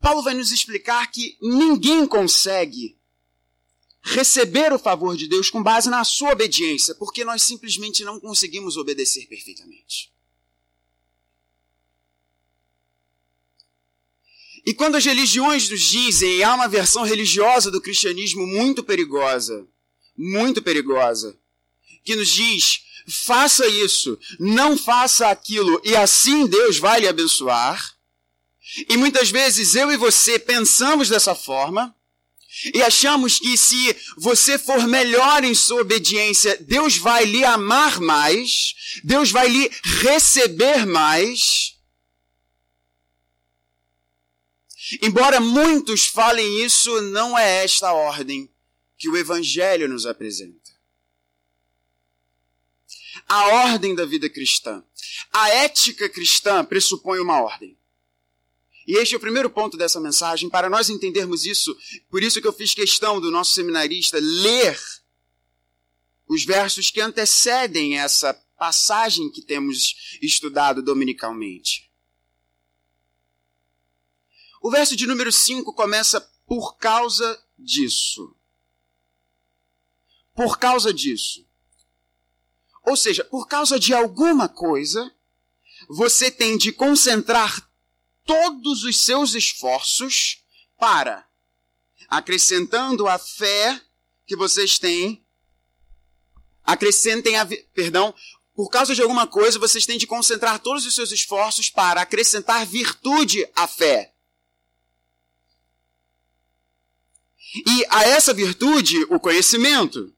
Paulo 0.00 0.22
vai 0.22 0.34
nos 0.34 0.52
explicar 0.52 1.10
que 1.10 1.36
ninguém 1.42 2.06
consegue 2.06 2.96
receber 4.00 4.72
o 4.72 4.78
favor 4.78 5.16
de 5.16 5.26
Deus 5.26 5.50
com 5.50 5.62
base 5.62 5.90
na 5.90 6.04
sua 6.04 6.32
obediência, 6.32 6.94
porque 6.94 7.24
nós 7.24 7.42
simplesmente 7.42 8.04
não 8.04 8.20
conseguimos 8.20 8.76
obedecer 8.76 9.26
perfeitamente. 9.26 10.12
E 14.68 14.74
quando 14.74 14.96
as 14.96 15.04
religiões 15.06 15.66
nos 15.70 15.80
dizem, 15.80 16.36
e 16.36 16.42
há 16.44 16.54
uma 16.54 16.68
versão 16.68 17.02
religiosa 17.02 17.70
do 17.70 17.80
cristianismo 17.80 18.46
muito 18.46 18.84
perigosa, 18.84 19.66
muito 20.14 20.60
perigosa, 20.60 21.34
que 22.04 22.14
nos 22.14 22.28
diz: 22.28 22.82
faça 23.08 23.66
isso, 23.66 24.18
não 24.38 24.76
faça 24.76 25.28
aquilo, 25.28 25.80
e 25.82 25.96
assim 25.96 26.46
Deus 26.46 26.76
vai 26.76 27.00
lhe 27.00 27.08
abençoar. 27.08 27.96
E 28.90 28.98
muitas 28.98 29.30
vezes 29.30 29.74
eu 29.74 29.90
e 29.90 29.96
você 29.96 30.38
pensamos 30.38 31.08
dessa 31.08 31.34
forma, 31.34 31.96
e 32.74 32.82
achamos 32.82 33.38
que 33.38 33.56
se 33.56 33.96
você 34.18 34.58
for 34.58 34.86
melhor 34.86 35.44
em 35.44 35.54
sua 35.54 35.80
obediência, 35.80 36.58
Deus 36.60 36.98
vai 36.98 37.24
lhe 37.24 37.42
amar 37.42 38.00
mais, 38.00 38.74
Deus 39.02 39.30
vai 39.30 39.48
lhe 39.48 39.70
receber 40.02 40.84
mais. 40.84 41.77
Embora 45.02 45.40
muitos 45.40 46.06
falem 46.06 46.64
isso, 46.64 47.00
não 47.02 47.38
é 47.38 47.64
esta 47.64 47.88
a 47.88 47.92
ordem 47.92 48.50
que 48.96 49.08
o 49.08 49.16
Evangelho 49.16 49.88
nos 49.88 50.06
apresenta. 50.06 50.72
A 53.28 53.48
ordem 53.64 53.94
da 53.94 54.04
vida 54.04 54.28
cristã. 54.28 54.82
A 55.32 55.50
ética 55.50 56.08
cristã 56.08 56.64
pressupõe 56.64 57.20
uma 57.20 57.40
ordem. 57.40 57.76
E 58.86 58.96
este 58.96 59.14
é 59.14 59.18
o 59.18 59.20
primeiro 59.20 59.50
ponto 59.50 59.76
dessa 59.76 60.00
mensagem. 60.00 60.48
Para 60.48 60.70
nós 60.70 60.88
entendermos 60.88 61.44
isso, 61.44 61.76
por 62.10 62.22
isso 62.22 62.40
que 62.40 62.48
eu 62.48 62.52
fiz 62.52 62.72
questão 62.72 63.20
do 63.20 63.30
nosso 63.30 63.52
seminarista 63.52 64.18
ler 64.18 64.80
os 66.26 66.44
versos 66.44 66.90
que 66.90 67.00
antecedem 67.00 67.98
essa 67.98 68.32
passagem 68.58 69.30
que 69.30 69.42
temos 69.42 70.18
estudado 70.22 70.82
dominicalmente. 70.82 71.87
O 74.68 74.70
verso 74.70 74.94
de 74.94 75.06
número 75.06 75.32
5 75.32 75.72
começa 75.72 76.20
por 76.46 76.76
causa 76.76 77.42
disso. 77.58 78.36
Por 80.34 80.58
causa 80.58 80.92
disso. 80.92 81.48
Ou 82.84 82.94
seja, 82.94 83.24
por 83.24 83.48
causa 83.48 83.78
de 83.80 83.94
alguma 83.94 84.46
coisa, 84.46 85.10
você 85.88 86.30
tem 86.30 86.58
de 86.58 86.70
concentrar 86.70 87.66
todos 88.26 88.84
os 88.84 89.02
seus 89.06 89.34
esforços 89.34 90.44
para, 90.78 91.26
acrescentando 92.06 93.08
a 93.08 93.18
fé 93.18 93.80
que 94.26 94.36
vocês 94.36 94.78
têm, 94.78 95.24
acrescentem 96.62 97.38
a, 97.38 97.48
perdão, 97.72 98.14
por 98.54 98.68
causa 98.68 98.94
de 98.94 99.00
alguma 99.00 99.26
coisa, 99.26 99.58
vocês 99.58 99.86
têm 99.86 99.96
de 99.96 100.06
concentrar 100.06 100.58
todos 100.60 100.84
os 100.84 100.94
seus 100.94 101.10
esforços 101.10 101.70
para 101.70 102.02
acrescentar 102.02 102.66
virtude 102.66 103.50
à 103.56 103.66
fé. 103.66 104.14
E 107.54 107.86
a 107.88 108.04
essa 108.04 108.34
virtude, 108.34 109.04
o 109.10 109.18
conhecimento. 109.18 110.12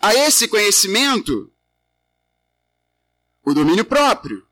A 0.00 0.14
esse 0.14 0.48
conhecimento, 0.48 1.52
o 3.44 3.52
domínio 3.52 3.84
próprio. 3.84 4.46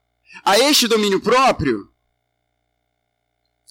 A 0.45 0.59
este 0.59 0.89
domínio 0.89 1.21
próprio, 1.21 1.93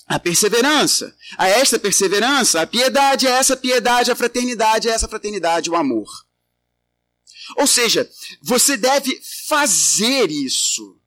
a 0.08 0.20
perseverança. 0.20 1.16
A 1.38 1.48
esta 1.48 1.80
perseverança, 1.80 2.62
a 2.62 2.68
piedade, 2.68 3.28
a 3.28 3.32
essa 3.32 3.56
piedade, 3.56 4.12
a 4.12 4.16
fraternidade, 4.16 4.90
a 4.90 4.94
essa 4.94 5.08
fraternidade, 5.08 5.70
o 5.70 5.76
amor. 5.76 6.10
Ou 7.58 7.68
seja, 7.68 8.10
você 8.42 8.78
deve 8.78 9.22
fazer 9.48 10.30
isso 10.32 11.00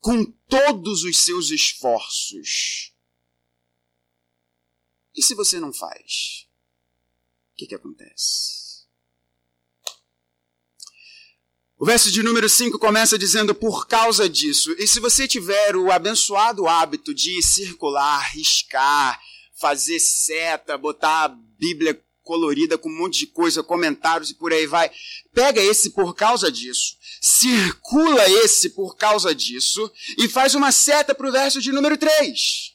com 0.00 0.24
todos 0.48 1.04
os 1.04 1.18
seus 1.24 1.50
esforços. 1.50 2.91
E 5.14 5.22
se 5.22 5.34
você 5.34 5.60
não 5.60 5.72
faz? 5.72 6.46
O 7.52 7.56
que, 7.56 7.66
que 7.66 7.74
acontece? 7.74 8.62
O 11.78 11.84
verso 11.84 12.12
de 12.12 12.22
número 12.22 12.48
5 12.48 12.78
começa 12.78 13.18
dizendo 13.18 13.54
por 13.54 13.88
causa 13.88 14.28
disso. 14.28 14.72
E 14.78 14.86
se 14.86 15.00
você 15.00 15.26
tiver 15.26 15.74
o 15.74 15.90
abençoado 15.90 16.68
hábito 16.68 17.12
de 17.12 17.42
circular, 17.42 18.20
riscar, 18.32 19.20
fazer 19.52 19.98
seta, 19.98 20.78
botar 20.78 21.24
a 21.24 21.28
Bíblia 21.28 22.00
colorida 22.22 22.78
com 22.78 22.88
um 22.88 22.96
monte 22.96 23.18
de 23.18 23.26
coisa, 23.26 23.62
comentários 23.62 24.30
e 24.30 24.34
por 24.34 24.52
aí 24.52 24.64
vai, 24.64 24.90
pega 25.34 25.60
esse 25.60 25.90
por 25.90 26.14
causa 26.14 26.52
disso, 26.52 26.96
circula 27.20 28.30
esse 28.30 28.70
por 28.70 28.96
causa 28.96 29.34
disso 29.34 29.90
e 30.18 30.28
faz 30.28 30.54
uma 30.54 30.70
seta 30.70 31.14
para 31.14 31.28
o 31.28 31.32
verso 31.32 31.60
de 31.60 31.72
número 31.72 31.98
3. 31.98 32.71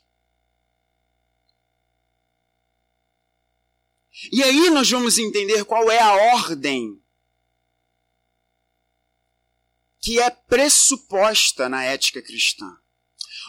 E 4.32 4.44
aí 4.44 4.70
nós 4.70 4.90
vamos 4.90 5.18
entender 5.18 5.64
qual 5.66 5.90
é 5.90 6.00
a 6.00 6.34
ordem 6.36 7.02
que 10.00 10.20
é 10.20 10.30
pressuposta 10.30 11.68
na 11.68 11.84
ética 11.84 12.22
cristã. 12.22 12.78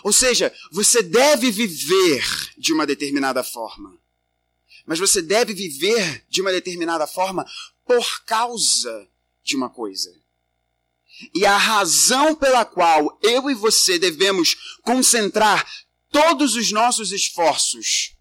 Ou 0.03 0.13
seja, 0.13 0.53
você 0.73 1.03
deve 1.03 1.51
viver 1.51 2.25
de 2.57 2.73
uma 2.73 2.87
determinada 2.87 3.43
forma. 3.45 3.97
Mas 4.87 4.99
você 4.99 5.21
deve 5.21 5.53
viver 5.53 6.25
de 6.29 6.41
uma 6.41 6.51
determinada 6.51 7.07
forma 7.07 7.47
por 7.85 8.25
causa 8.25 9.09
de 9.45 9.57
uma 9.57 9.69
coisa. 9.69 10.15
E 11.35 11.45
a 11.45 11.57
razão 11.57 12.35
pela 12.35 12.65
qual 12.65 13.19
eu 13.23 13.51
e 13.51 13.55
você 13.55 13.99
devemos 13.99 14.79
concentrar 14.83 15.69
todos 16.11 16.55
os 16.55 16.71
nossos 16.71 17.13
esforços 17.13 18.18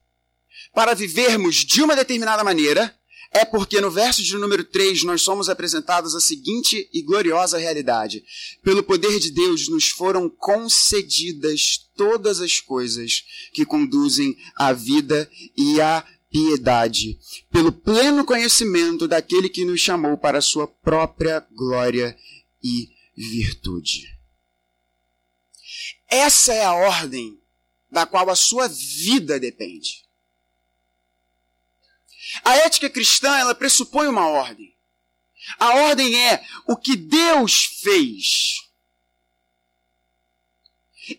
para 0.78 0.94
vivermos 0.94 1.66
de 1.66 1.82
uma 1.82 1.96
determinada 1.96 2.44
maneira 2.44 2.96
é 3.32 3.44
porque 3.44 3.82
no 3.82 3.90
verso 3.90 4.22
de 4.22 4.38
número 4.38 4.64
3 4.64 5.06
nós 5.06 5.24
somos 5.24 5.50
apresentados 5.50 6.14
a 6.14 6.22
seguinte 6.22 6.88
e 6.94 7.02
gloriosa 7.02 7.58
realidade. 7.58 8.24
Pelo 8.62 8.84
poder 8.84 9.20
de 9.20 9.32
Deus 9.32 9.68
nos 9.70 9.88
foram 9.88 10.30
concedidas 10.30 11.90
todas 11.96 12.42
as 12.42 12.60
coisas 12.60 13.24
que 13.54 13.66
conduzem 13.66 14.38
à 14.56 14.72
vida 14.72 15.28
e 15.58 15.82
à 15.82 16.06
piedade, 16.30 17.18
pelo 17.52 17.72
pleno 17.72 18.24
conhecimento 18.24 19.08
daquele 19.08 19.50
que 19.50 19.66
nos 19.66 19.82
chamou 19.82 20.16
para 20.16 20.38
a 20.38 20.44
sua 20.44 20.68
própria 20.68 21.40
glória 21.56 22.16
e 22.64 22.88
virtude. 23.16 24.16
Essa 26.08 26.54
é 26.54 26.64
a 26.64 26.76
ordem 26.76 27.42
da 27.90 28.06
qual 28.06 28.30
a 28.30 28.36
sua 28.36 28.68
vida 28.68 29.40
depende. 29.40 30.06
A 32.44 32.56
ética 32.58 32.90
cristã, 32.90 33.38
ela 33.38 33.56
pressupõe 33.56 34.08
uma 34.08 34.28
ordem. 34.28 34.76
A 35.60 35.74
ordem 35.76 36.16
é 36.28 36.46
o 36.68 36.76
que 36.76 36.96
Deus 36.96 37.66
fez. 37.82 38.68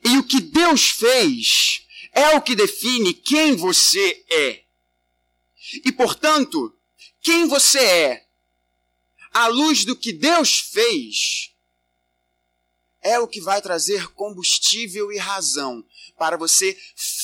E 0.04 0.18
o 0.18 0.24
que 0.24 0.40
Deus 0.40 0.90
fez 0.90 1.86
é 2.12 2.36
o 2.36 2.42
que 2.42 2.54
define 2.54 3.14
quem 3.14 3.56
você 3.56 4.24
é. 4.30 4.64
E, 5.84 5.92
portanto, 5.92 6.74
quem 7.20 7.46
você 7.46 7.78
é, 7.78 8.26
à 9.32 9.46
luz 9.46 9.84
do 9.84 9.96
que 9.96 10.12
Deus 10.12 10.58
fez, 10.58 11.52
é 13.00 13.18
o 13.18 13.28
que 13.28 13.40
vai 13.40 13.62
trazer 13.62 14.08
combustível 14.08 15.12
e 15.12 15.18
razão 15.18 15.84
para 16.18 16.36
você 16.36 16.76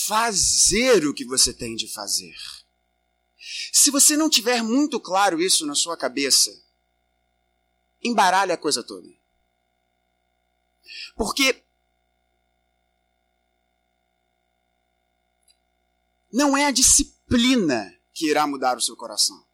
fazer 0.06 1.06
o 1.06 1.14
que 1.14 1.24
você 1.24 1.52
tem 1.52 1.74
de 1.74 1.88
fazer. 1.88 2.34
Se 3.72 3.90
você 3.90 4.16
não 4.16 4.28
tiver 4.28 4.62
muito 4.62 4.98
claro 4.98 5.40
isso 5.40 5.66
na 5.66 5.74
sua 5.74 5.96
cabeça, 5.96 6.50
embaralha 8.02 8.54
a 8.54 8.58
coisa 8.58 8.82
toda. 8.82 9.08
Porque 11.16 11.62
não 16.32 16.56
é 16.56 16.66
a 16.66 16.72
disciplina 16.72 17.96
que 18.12 18.28
irá 18.28 18.46
mudar 18.46 18.76
o 18.76 18.80
seu 18.80 18.96
coração. 18.96 19.44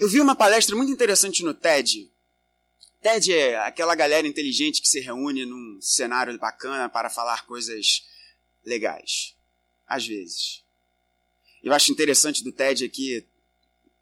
Eu 0.00 0.08
vi 0.08 0.20
uma 0.20 0.34
palestra 0.34 0.74
muito 0.74 0.92
interessante 0.92 1.44
no 1.44 1.54
TED. 1.54 2.10
TED 3.00 3.32
é 3.32 3.58
aquela 3.58 3.94
galera 3.94 4.26
inteligente 4.26 4.80
que 4.80 4.88
se 4.88 4.98
reúne 5.00 5.44
num 5.44 5.80
cenário 5.80 6.36
bacana 6.38 6.88
para 6.88 7.10
falar 7.10 7.46
coisas 7.46 8.04
legais. 8.64 9.36
Às 9.86 10.06
vezes. 10.06 10.63
Eu 11.64 11.72
acho 11.72 11.90
interessante 11.90 12.44
do 12.44 12.52
TED 12.52 12.84
aqui, 12.84 13.26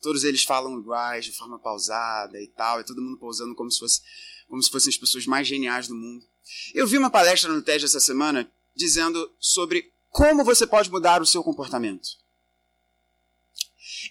todos 0.00 0.24
eles 0.24 0.42
falam 0.42 0.80
iguais, 0.80 1.26
de 1.26 1.32
forma 1.32 1.60
pausada 1.60 2.42
e 2.42 2.48
tal, 2.48 2.80
e 2.80 2.84
todo 2.84 3.00
mundo 3.00 3.16
pausando 3.18 3.54
como 3.54 3.70
se, 3.70 3.78
fosse, 3.78 4.02
como 4.48 4.60
se 4.60 4.68
fossem 4.68 4.90
as 4.90 4.96
pessoas 4.96 5.26
mais 5.26 5.46
geniais 5.46 5.86
do 5.86 5.94
mundo. 5.94 6.26
Eu 6.74 6.88
vi 6.88 6.98
uma 6.98 7.08
palestra 7.08 7.52
no 7.52 7.62
TED 7.62 7.84
essa 7.84 8.00
semana 8.00 8.50
dizendo 8.74 9.32
sobre 9.38 9.92
como 10.10 10.44
você 10.44 10.66
pode 10.66 10.90
mudar 10.90 11.22
o 11.22 11.26
seu 11.26 11.44
comportamento. 11.44 12.08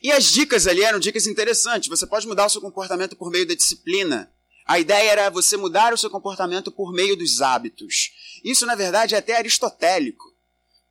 E 0.02 0.10
as 0.14 0.32
dicas 0.32 0.66
ali 0.66 0.82
eram 0.82 1.00
dicas 1.00 1.28
interessantes. 1.28 1.90
Você 1.90 2.08
pode 2.08 2.26
mudar 2.26 2.46
o 2.46 2.50
seu 2.50 2.62
comportamento 2.62 3.18
por 3.18 3.30
meio 3.30 3.46
da 3.46 3.54
disciplina. 3.54 4.32
A 4.66 4.80
ideia 4.80 5.12
era 5.12 5.30
você 5.30 5.58
mudar 5.58 5.94
o 5.94 5.98
seu 5.98 6.10
comportamento 6.10 6.72
por 6.72 6.94
meio 6.94 7.18
dos 7.18 7.42
hábitos. 7.42 8.12
Isso, 8.46 8.66
na 8.66 8.76
verdade, 8.76 9.14
é 9.14 9.18
até 9.18 9.36
aristotélico. 9.36 10.31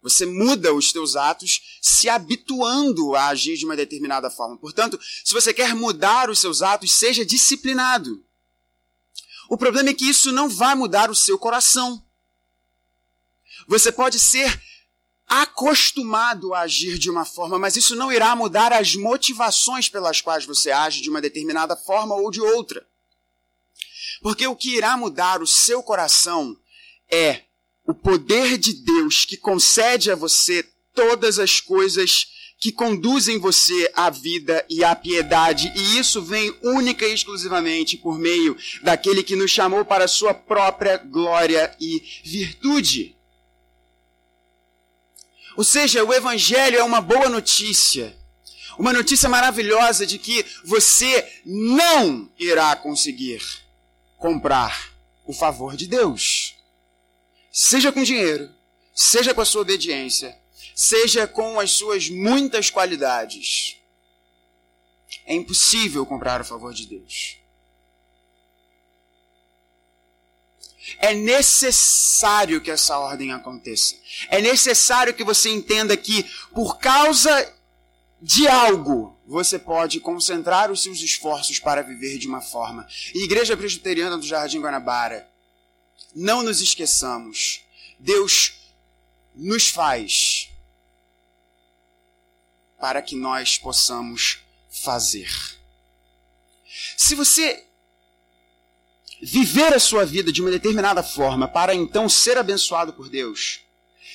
Você 0.02 0.24
muda 0.24 0.72
os 0.72 0.92
teus 0.92 1.14
atos 1.14 1.78
se 1.80 2.08
habituando 2.08 3.14
a 3.14 3.28
agir 3.28 3.56
de 3.56 3.66
uma 3.66 3.76
determinada 3.76 4.30
forma. 4.30 4.56
Portanto, 4.56 4.98
se 5.24 5.34
você 5.34 5.52
quer 5.52 5.74
mudar 5.74 6.30
os 6.30 6.38
seus 6.38 6.62
atos, 6.62 6.92
seja 6.92 7.24
disciplinado. 7.24 8.24
O 9.48 9.58
problema 9.58 9.90
é 9.90 9.94
que 9.94 10.08
isso 10.08 10.32
não 10.32 10.48
vai 10.48 10.74
mudar 10.74 11.10
o 11.10 11.14
seu 11.14 11.38
coração. 11.38 12.02
Você 13.66 13.92
pode 13.92 14.18
ser 14.18 14.60
acostumado 15.26 16.54
a 16.54 16.60
agir 16.60 16.98
de 16.98 17.10
uma 17.10 17.24
forma, 17.24 17.58
mas 17.58 17.76
isso 17.76 17.94
não 17.94 18.10
irá 18.10 18.34
mudar 18.34 18.72
as 18.72 18.96
motivações 18.96 19.88
pelas 19.88 20.20
quais 20.20 20.44
você 20.44 20.70
age 20.70 21.02
de 21.02 21.10
uma 21.10 21.20
determinada 21.20 21.76
forma 21.76 22.14
ou 22.14 22.30
de 22.30 22.40
outra. 22.40 22.86
Porque 24.22 24.46
o 24.46 24.56
que 24.56 24.76
irá 24.76 24.96
mudar 24.96 25.42
o 25.42 25.46
seu 25.46 25.82
coração 25.82 26.56
é 27.08 27.44
o 27.90 27.94
poder 27.94 28.56
de 28.56 28.72
Deus 28.72 29.24
que 29.24 29.36
concede 29.36 30.12
a 30.12 30.14
você 30.14 30.62
todas 30.94 31.40
as 31.40 31.60
coisas 31.60 32.28
que 32.60 32.70
conduzem 32.70 33.38
você 33.38 33.90
à 33.96 34.08
vida 34.10 34.64
e 34.68 34.84
à 34.84 34.94
piedade, 34.94 35.72
e 35.74 35.98
isso 35.98 36.22
vem 36.22 36.54
única 36.62 37.04
e 37.04 37.12
exclusivamente 37.12 37.96
por 37.96 38.16
meio 38.16 38.56
daquele 38.82 39.24
que 39.24 39.34
nos 39.34 39.50
chamou 39.50 39.84
para 39.84 40.04
a 40.04 40.08
sua 40.08 40.32
própria 40.32 40.98
glória 40.98 41.74
e 41.80 42.00
virtude. 42.22 43.16
Ou 45.56 45.64
seja, 45.64 46.04
o 46.04 46.12
Evangelho 46.14 46.78
é 46.78 46.84
uma 46.84 47.00
boa 47.00 47.28
notícia. 47.28 48.16
Uma 48.78 48.92
notícia 48.92 49.28
maravilhosa 49.28 50.06
de 50.06 50.16
que 50.16 50.46
você 50.64 51.28
não 51.44 52.30
irá 52.38 52.76
conseguir 52.76 53.42
comprar 54.16 54.92
o 55.26 55.32
favor 55.32 55.76
de 55.76 55.88
Deus. 55.88 56.49
Seja 57.50 57.90
com 57.90 58.02
dinheiro, 58.02 58.50
seja 58.94 59.34
com 59.34 59.40
a 59.40 59.44
sua 59.44 59.62
obediência, 59.62 60.38
seja 60.74 61.26
com 61.26 61.58
as 61.58 61.72
suas 61.72 62.08
muitas 62.08 62.70
qualidades. 62.70 63.76
É 65.26 65.34
impossível 65.34 66.06
comprar 66.06 66.40
o 66.40 66.44
favor 66.44 66.72
de 66.72 66.86
Deus. 66.86 67.40
É 70.98 71.14
necessário 71.14 72.60
que 72.60 72.70
essa 72.70 72.98
ordem 72.98 73.32
aconteça. 73.32 73.94
É 74.28 74.40
necessário 74.40 75.14
que 75.14 75.24
você 75.24 75.48
entenda 75.48 75.96
que, 75.96 76.24
por 76.52 76.78
causa 76.78 77.54
de 78.20 78.46
algo, 78.48 79.16
você 79.26 79.58
pode 79.58 80.00
concentrar 80.00 80.70
os 80.70 80.82
seus 80.82 81.00
esforços 81.00 81.58
para 81.58 81.82
viver 81.82 82.18
de 82.18 82.26
uma 82.26 82.40
forma. 82.40 82.86
E 83.14 83.24
Igreja 83.24 83.56
Presbiteriana 83.56 84.18
do 84.18 84.26
Jardim 84.26 84.60
Guanabara, 84.60 85.29
não 86.14 86.42
nos 86.42 86.60
esqueçamos. 86.60 87.62
Deus 87.98 88.54
nos 89.34 89.68
faz 89.68 90.50
para 92.78 93.02
que 93.02 93.14
nós 93.14 93.58
possamos 93.58 94.38
fazer. 94.70 95.30
Se 96.96 97.14
você 97.14 97.64
viver 99.22 99.74
a 99.74 99.78
sua 99.78 100.06
vida 100.06 100.32
de 100.32 100.40
uma 100.40 100.50
determinada 100.50 101.02
forma 101.02 101.46
para 101.46 101.74
então 101.74 102.08
ser 102.08 102.38
abençoado 102.38 102.92
por 102.92 103.08
Deus, 103.08 103.60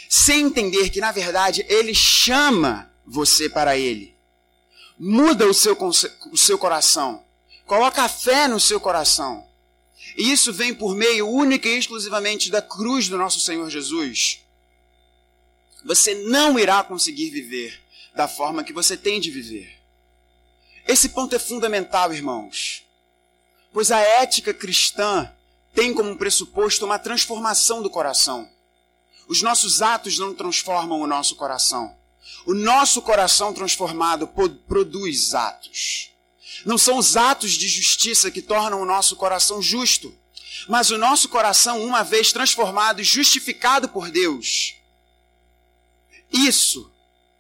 sem 0.10 0.46
entender 0.46 0.90
que 0.90 1.00
na 1.00 1.12
verdade 1.12 1.66
Ele 1.70 1.94
chama 1.94 2.92
você 3.06 3.48
para 3.48 3.78
Ele, 3.78 4.16
muda 4.98 5.48
o 5.48 5.54
seu, 5.54 5.78
o 6.32 6.38
seu 6.38 6.58
coração, 6.58 7.24
coloca 7.66 8.10
fé 8.10 8.48
no 8.48 8.60
seu 8.60 8.80
coração. 8.80 9.46
E 10.18 10.32
isso 10.32 10.54
vem 10.54 10.74
por 10.74 10.96
meio 10.96 11.28
única 11.28 11.68
e 11.68 11.78
exclusivamente 11.78 12.50
da 12.50 12.62
cruz 12.62 13.10
do 13.10 13.18
nosso 13.18 13.40
Senhor 13.40 13.70
Jesus. 13.70 14.40
Você 15.84 16.16
não 16.28 16.58
irá 16.58 16.84
conseguir 16.84 17.30
viver 17.30 17.80
da 18.16 18.28
forma 18.28 18.64
que 18.64 18.74
você 18.74 18.96
tem 18.96 19.20
de 19.20 19.30
viver. 19.30 19.78
Esse 20.88 21.10
ponto 21.10 21.36
é 21.36 21.40
fundamental, 21.40 22.14
irmãos 22.14 22.86
pois 23.76 23.92
a 23.92 24.00
ética 24.00 24.54
cristã 24.54 25.30
tem 25.74 25.94
como 25.94 26.16
pressuposto 26.16 26.86
uma 26.86 26.98
transformação 26.98 27.84
do 27.84 27.90
coração. 27.90 28.50
Os 29.28 29.42
nossos 29.42 29.82
atos 29.82 30.18
não 30.18 30.34
transformam 30.34 31.02
o 31.02 31.08
nosso 31.08 31.36
coração. 31.36 31.94
O 32.46 32.54
nosso 32.54 33.02
coração 33.02 33.54
transformado 33.54 34.30
produz 34.66 35.34
atos. 35.34 36.15
Não 36.66 36.78
são 36.78 36.98
os 36.98 37.16
atos 37.16 37.52
de 37.52 37.68
justiça 37.68 38.32
que 38.32 38.42
tornam 38.42 38.82
o 38.82 38.86
nosso 38.86 39.16
coração 39.16 39.62
justo, 39.62 40.14
mas 40.68 40.90
o 40.90 40.98
nosso 40.98 41.30
coração, 41.30 41.84
uma 41.84 42.04
vez 42.04 42.32
transformado 42.32 43.00
e 43.00 43.04
justificado 43.04 43.88
por 43.90 44.10
Deus, 44.10 44.74
isso 46.34 46.92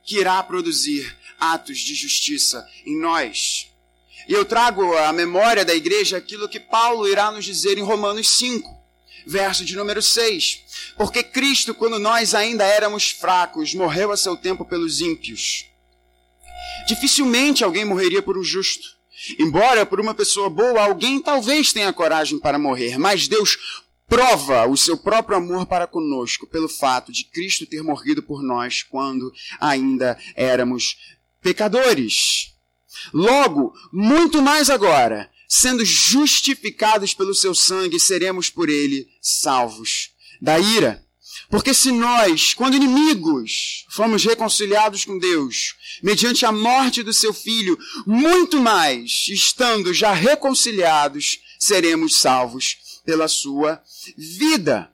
que 0.03 0.19
irá 0.19 0.41
produzir 0.43 1.17
atos 1.39 1.79
de 1.79 1.95
justiça 1.95 2.67
em 2.85 2.99
nós. 2.99 3.67
E 4.27 4.33
eu 4.33 4.45
trago 4.45 4.95
à 4.97 5.11
memória 5.11 5.65
da 5.65 5.73
igreja 5.73 6.17
aquilo 6.17 6.49
que 6.49 6.59
Paulo 6.59 7.07
irá 7.07 7.31
nos 7.31 7.45
dizer 7.45 7.77
em 7.77 7.83
Romanos 7.83 8.37
5, 8.37 8.69
verso 9.25 9.65
de 9.65 9.75
número 9.75 10.01
6. 10.01 10.93
Porque 10.97 11.23
Cristo, 11.23 11.73
quando 11.73 11.99
nós 11.99 12.33
ainda 12.33 12.63
éramos 12.63 13.11
fracos, 13.11 13.73
morreu 13.73 14.11
a 14.11 14.17
seu 14.17 14.37
tempo 14.37 14.65
pelos 14.65 15.01
ímpios. 15.01 15.65
Dificilmente 16.87 17.63
alguém 17.63 17.85
morreria 17.85 18.21
por 18.21 18.37
um 18.37 18.43
justo. 18.43 18.95
Embora 19.39 19.85
por 19.85 19.99
uma 19.99 20.13
pessoa 20.13 20.49
boa, 20.49 20.81
alguém 20.81 21.21
talvez 21.21 21.73
tenha 21.73 21.93
coragem 21.93 22.39
para 22.39 22.59
morrer, 22.59 22.97
mas 22.97 23.27
Deus 23.27 23.57
prova 24.07 24.67
o 24.67 24.77
seu 24.77 24.97
próprio 24.97 25.37
amor 25.37 25.65
para 25.65 25.87
conosco 25.87 26.45
pelo 26.47 26.69
fato 26.69 27.11
de 27.11 27.23
Cristo 27.25 27.65
ter 27.65 27.81
morrido 27.81 28.21
por 28.21 28.43
nós 28.43 28.83
quando 28.83 29.33
ainda 29.59 30.17
éramos 30.35 30.97
pecadores. 31.41 32.53
Logo, 33.13 33.73
muito 33.91 34.41
mais 34.41 34.69
agora, 34.69 35.29
sendo 35.47 35.83
justificados 35.83 37.13
pelo 37.13 37.33
seu 37.33 37.53
sangue, 37.53 37.99
seremos 37.99 38.49
por 38.49 38.69
ele 38.69 39.07
salvos 39.21 40.11
da 40.41 40.59
ira. 40.59 41.04
Porque 41.49 41.73
se 41.73 41.91
nós, 41.91 42.53
quando 42.53 42.75
inimigos, 42.75 43.85
fomos 43.89 44.23
reconciliados 44.23 45.05
com 45.05 45.17
Deus, 45.17 45.75
mediante 46.01 46.45
a 46.45 46.51
morte 46.51 47.03
do 47.03 47.13
seu 47.13 47.33
filho, 47.33 47.77
muito 48.05 48.59
mais, 48.59 49.27
estando 49.29 49.93
já 49.93 50.13
reconciliados, 50.13 51.39
seremos 51.59 52.17
salvos 52.17 52.77
pela 53.05 53.27
sua 53.27 53.81
vida. 54.17 54.91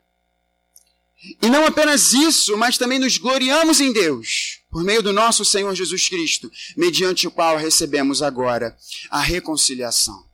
E 1.41 1.49
não 1.49 1.65
apenas 1.65 2.13
isso, 2.13 2.57
mas 2.57 2.77
também 2.77 2.99
nos 2.99 3.17
gloriamos 3.17 3.79
em 3.79 3.93
Deus 3.93 4.61
por 4.71 4.83
meio 4.83 5.03
do 5.03 5.11
nosso 5.11 5.43
Senhor 5.43 5.75
Jesus 5.75 6.07
Cristo, 6.07 6.49
mediante 6.77 7.27
o 7.27 7.31
qual 7.31 7.57
recebemos 7.57 8.21
agora 8.21 8.75
a 9.09 9.19
reconciliação. 9.19 10.25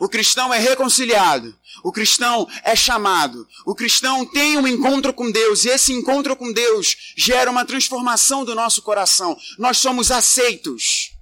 O 0.00 0.08
cristão 0.08 0.52
é 0.52 0.58
reconciliado, 0.58 1.56
o 1.82 1.92
cristão 1.92 2.48
é 2.62 2.74
chamado, 2.76 3.48
o 3.64 3.74
cristão 3.74 4.24
tem 4.26 4.56
um 4.56 4.66
encontro 4.66 5.12
com 5.12 5.30
Deus 5.30 5.64
e 5.64 5.68
esse 5.68 5.92
encontro 5.92 6.36
com 6.36 6.52
Deus 6.52 7.14
gera 7.16 7.50
uma 7.50 7.64
transformação 7.64 8.44
do 8.44 8.54
nosso 8.54 8.82
coração. 8.82 9.38
Nós 9.58 9.78
somos 9.78 10.10
aceitos, 10.10 11.12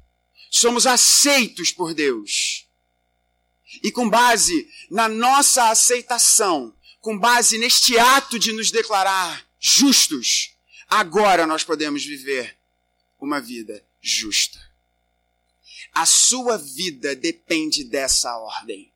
somos 0.51 0.87
aceitos 0.87 1.73
por 1.73 1.95
Deus. 1.95 2.67
E 3.83 3.91
com 3.91 4.09
base 4.09 4.69
na 4.91 5.09
nossa 5.09 5.69
aceitação, 5.69 6.75
com 7.01 7.19
base 7.19 7.59
neste 7.59 7.99
ato 7.99 8.39
de 8.39 8.53
nos 8.53 8.71
declarar 8.71 9.45
justos, 9.61 10.57
Agora 10.89 11.47
nós 11.47 11.65
podemos 11.65 12.05
viver 12.05 12.57
uma 13.19 13.41
vida 13.41 13.85
justa. 14.01 14.59
A 15.93 16.07
sua 16.07 16.57
vida 16.57 17.17
depende 17.17 17.83
dessa 17.85 18.37
ordem. 18.37 18.93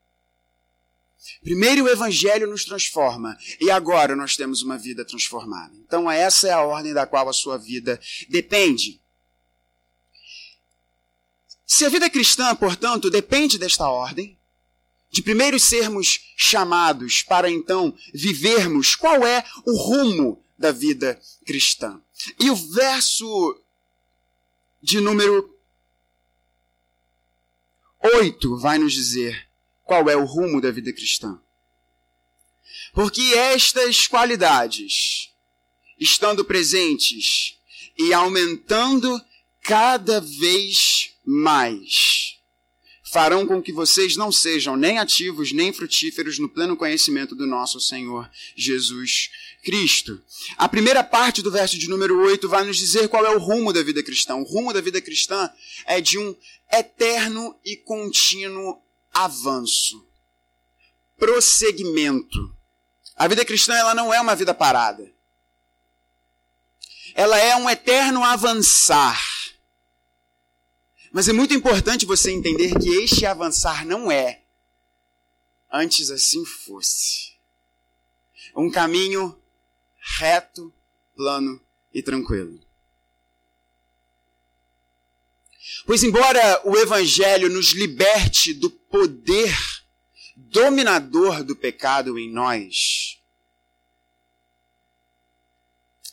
Primeiro 1.42 1.84
o 1.84 1.88
Evangelho 1.88 2.48
nos 2.48 2.64
transforma 2.64 3.36
e 3.60 3.70
agora 3.70 4.16
nós 4.16 4.36
temos 4.36 4.62
uma 4.62 4.78
vida 4.78 5.04
transformada. 5.04 5.74
Então, 5.76 6.10
essa 6.10 6.48
é 6.48 6.52
a 6.52 6.62
ordem 6.62 6.92
da 6.92 7.06
qual 7.06 7.28
a 7.28 7.32
sua 7.32 7.58
vida 7.58 8.00
depende. 8.28 9.00
Se 11.66 11.84
a 11.84 11.88
vida 11.88 12.08
cristã, 12.08 12.54
portanto, 12.54 13.10
depende 13.10 13.58
desta 13.58 13.88
ordem, 13.88 14.38
de 15.10 15.22
primeiro 15.22 15.58
sermos 15.58 16.20
chamados 16.36 17.22
para 17.22 17.50
então 17.50 17.94
vivermos 18.14 18.94
qual 18.94 19.26
é 19.26 19.44
o 19.66 19.76
rumo 19.76 20.44
da 20.56 20.72
vida 20.72 21.20
cristã. 21.44 22.00
E 22.38 22.50
o 22.50 22.54
verso 22.54 23.60
de 24.82 25.00
número 25.00 25.58
8 28.02 28.56
vai 28.58 28.78
nos 28.78 28.92
dizer 28.92 29.49
qual 29.90 30.08
é 30.08 30.14
o 30.16 30.24
rumo 30.24 30.60
da 30.60 30.70
vida 30.70 30.92
cristã. 30.92 31.36
Porque 32.94 33.34
estas 33.34 34.06
qualidades, 34.06 35.32
estando 35.98 36.44
presentes 36.44 37.58
e 37.98 38.14
aumentando 38.14 39.20
cada 39.60 40.20
vez 40.20 41.16
mais, 41.24 42.36
farão 43.02 43.44
com 43.44 43.60
que 43.60 43.72
vocês 43.72 44.14
não 44.16 44.30
sejam 44.30 44.76
nem 44.76 45.00
ativos 45.00 45.50
nem 45.50 45.72
frutíferos 45.72 46.38
no 46.38 46.48
pleno 46.48 46.76
conhecimento 46.76 47.34
do 47.34 47.44
nosso 47.44 47.80
Senhor 47.80 48.30
Jesus 48.54 49.28
Cristo. 49.64 50.22
A 50.56 50.68
primeira 50.68 51.02
parte 51.02 51.42
do 51.42 51.50
verso 51.50 51.76
de 51.76 51.88
número 51.88 52.16
8 52.20 52.48
vai 52.48 52.62
nos 52.62 52.76
dizer 52.76 53.08
qual 53.08 53.26
é 53.26 53.34
o 53.34 53.40
rumo 53.40 53.72
da 53.72 53.82
vida 53.82 54.04
cristã. 54.04 54.36
O 54.36 54.44
rumo 54.44 54.72
da 54.72 54.80
vida 54.80 55.00
cristã 55.00 55.50
é 55.84 56.00
de 56.00 56.16
um 56.16 56.36
eterno 56.70 57.58
e 57.64 57.76
contínuo 57.76 58.80
avanço, 59.12 60.06
prosseguimento. 61.16 62.56
A 63.16 63.28
vida 63.28 63.44
cristã 63.44 63.74
ela 63.74 63.94
não 63.94 64.12
é 64.12 64.20
uma 64.20 64.34
vida 64.34 64.54
parada. 64.54 65.12
Ela 67.14 67.38
é 67.38 67.56
um 67.56 67.68
eterno 67.68 68.24
avançar. 68.24 69.20
Mas 71.12 71.28
é 71.28 71.32
muito 71.32 71.52
importante 71.52 72.06
você 72.06 72.30
entender 72.30 72.78
que 72.78 72.88
este 72.88 73.26
avançar 73.26 73.84
não 73.84 74.10
é 74.10 74.42
antes 75.70 76.10
assim 76.10 76.44
fosse. 76.44 77.34
Um 78.56 78.70
caminho 78.70 79.38
reto, 80.18 80.72
plano 81.14 81.60
e 81.92 82.02
tranquilo. 82.02 82.58
Pois, 85.86 86.02
embora 86.02 86.60
o 86.64 86.76
Evangelho 86.76 87.48
nos 87.48 87.72
liberte 87.72 88.52
do 88.54 88.70
poder 88.90 89.56
dominador 90.36 91.44
do 91.44 91.54
pecado 91.54 92.18
em 92.18 92.30
nós, 92.30 93.20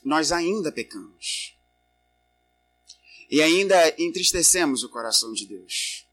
nós 0.04 0.32
ainda 0.32 0.72
pecamos. 0.72 1.58
E 3.30 3.42
ainda 3.42 3.94
entristecemos 4.02 4.84
o 4.84 4.90
coração 4.90 5.34
de 5.34 5.46
Deus. 5.46 6.06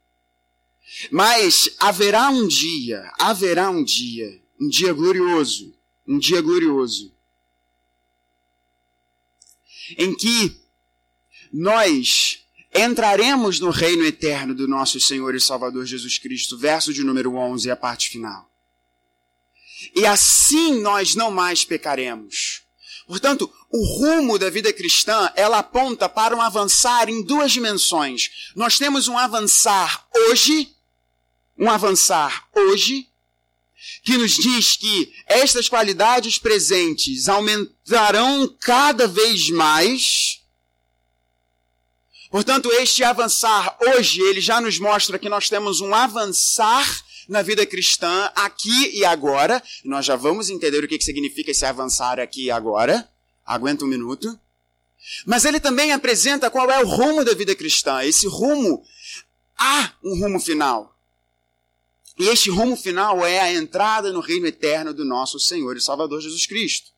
Mas 1.10 1.76
haverá 1.78 2.28
um 2.30 2.46
dia, 2.48 3.12
haverá 3.18 3.70
um 3.70 3.84
dia, 3.84 4.42
um 4.60 4.68
dia 4.68 4.92
glorioso, 4.92 5.76
um 6.06 6.18
dia 6.18 6.40
glorioso, 6.40 7.14
em 9.96 10.14
que 10.16 10.60
nós 11.52 12.43
entraremos 12.74 13.60
no 13.60 13.70
reino 13.70 14.04
eterno 14.04 14.54
do 14.54 14.66
nosso 14.66 14.98
Senhor 14.98 15.34
e 15.34 15.40
Salvador 15.40 15.86
Jesus 15.86 16.18
Cristo, 16.18 16.58
verso 16.58 16.92
de 16.92 17.04
número 17.04 17.34
11, 17.36 17.70
a 17.70 17.76
parte 17.76 18.10
final. 18.10 18.50
E 19.94 20.04
assim 20.04 20.80
nós 20.80 21.14
não 21.14 21.30
mais 21.30 21.64
pecaremos. 21.64 22.62
Portanto, 23.06 23.52
o 23.70 23.84
rumo 23.98 24.38
da 24.38 24.48
vida 24.48 24.72
cristã, 24.72 25.30
ela 25.36 25.58
aponta 25.58 26.08
para 26.08 26.34
um 26.34 26.40
avançar 26.40 27.08
em 27.08 27.22
duas 27.22 27.52
dimensões. 27.52 28.52
Nós 28.56 28.78
temos 28.78 29.08
um 29.08 29.18
avançar 29.18 30.06
hoje, 30.14 30.70
um 31.58 31.70
avançar 31.70 32.48
hoje, 32.54 33.06
que 34.02 34.16
nos 34.16 34.32
diz 34.32 34.76
que 34.76 35.12
estas 35.26 35.68
qualidades 35.68 36.38
presentes 36.38 37.28
aumentarão 37.28 38.48
cada 38.60 39.06
vez 39.06 39.50
mais. 39.50 40.33
Portanto, 42.34 42.68
este 42.72 43.04
avançar 43.04 43.78
hoje, 43.80 44.20
ele 44.20 44.40
já 44.40 44.60
nos 44.60 44.76
mostra 44.80 45.20
que 45.20 45.28
nós 45.28 45.48
temos 45.48 45.80
um 45.80 45.94
avançar 45.94 46.84
na 47.28 47.42
vida 47.42 47.64
cristã 47.64 48.28
aqui 48.34 48.90
e 48.92 49.04
agora. 49.04 49.62
Nós 49.84 50.04
já 50.04 50.16
vamos 50.16 50.50
entender 50.50 50.82
o 50.82 50.88
que 50.88 51.00
significa 51.00 51.52
esse 51.52 51.64
avançar 51.64 52.18
aqui 52.18 52.46
e 52.46 52.50
agora. 52.50 53.08
Aguenta 53.46 53.84
um 53.84 53.86
minuto. 53.86 54.36
Mas 55.24 55.44
ele 55.44 55.60
também 55.60 55.92
apresenta 55.92 56.50
qual 56.50 56.68
é 56.68 56.82
o 56.82 56.88
rumo 56.88 57.24
da 57.24 57.34
vida 57.34 57.54
cristã. 57.54 58.02
Esse 58.02 58.26
rumo 58.26 58.84
há 59.56 59.92
um 60.02 60.18
rumo 60.18 60.40
final. 60.40 60.92
E 62.18 62.26
este 62.26 62.50
rumo 62.50 62.76
final 62.76 63.24
é 63.24 63.38
a 63.38 63.52
entrada 63.52 64.12
no 64.12 64.18
reino 64.18 64.48
eterno 64.48 64.92
do 64.92 65.04
nosso 65.04 65.38
Senhor 65.38 65.76
e 65.76 65.80
Salvador 65.80 66.20
Jesus 66.20 66.48
Cristo. 66.48 66.93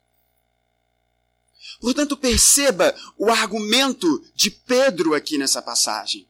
Portanto, 1.80 2.16
perceba 2.16 2.94
o 3.16 3.30
argumento 3.30 4.24
de 4.34 4.50
Pedro 4.50 5.14
aqui 5.14 5.38
nessa 5.38 5.60
passagem. 5.60 6.26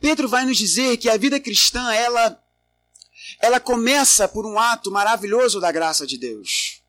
Pedro 0.00 0.28
vai 0.28 0.44
nos 0.44 0.56
dizer 0.56 0.96
que 0.96 1.08
a 1.08 1.16
vida 1.16 1.40
cristã, 1.40 1.92
ela, 1.92 2.42
ela 3.40 3.60
começa 3.60 4.28
por 4.28 4.46
um 4.46 4.58
ato 4.58 4.90
maravilhoso 4.90 5.60
da 5.60 5.72
graça 5.72 6.06
de 6.06 6.18
Deus. 6.18 6.82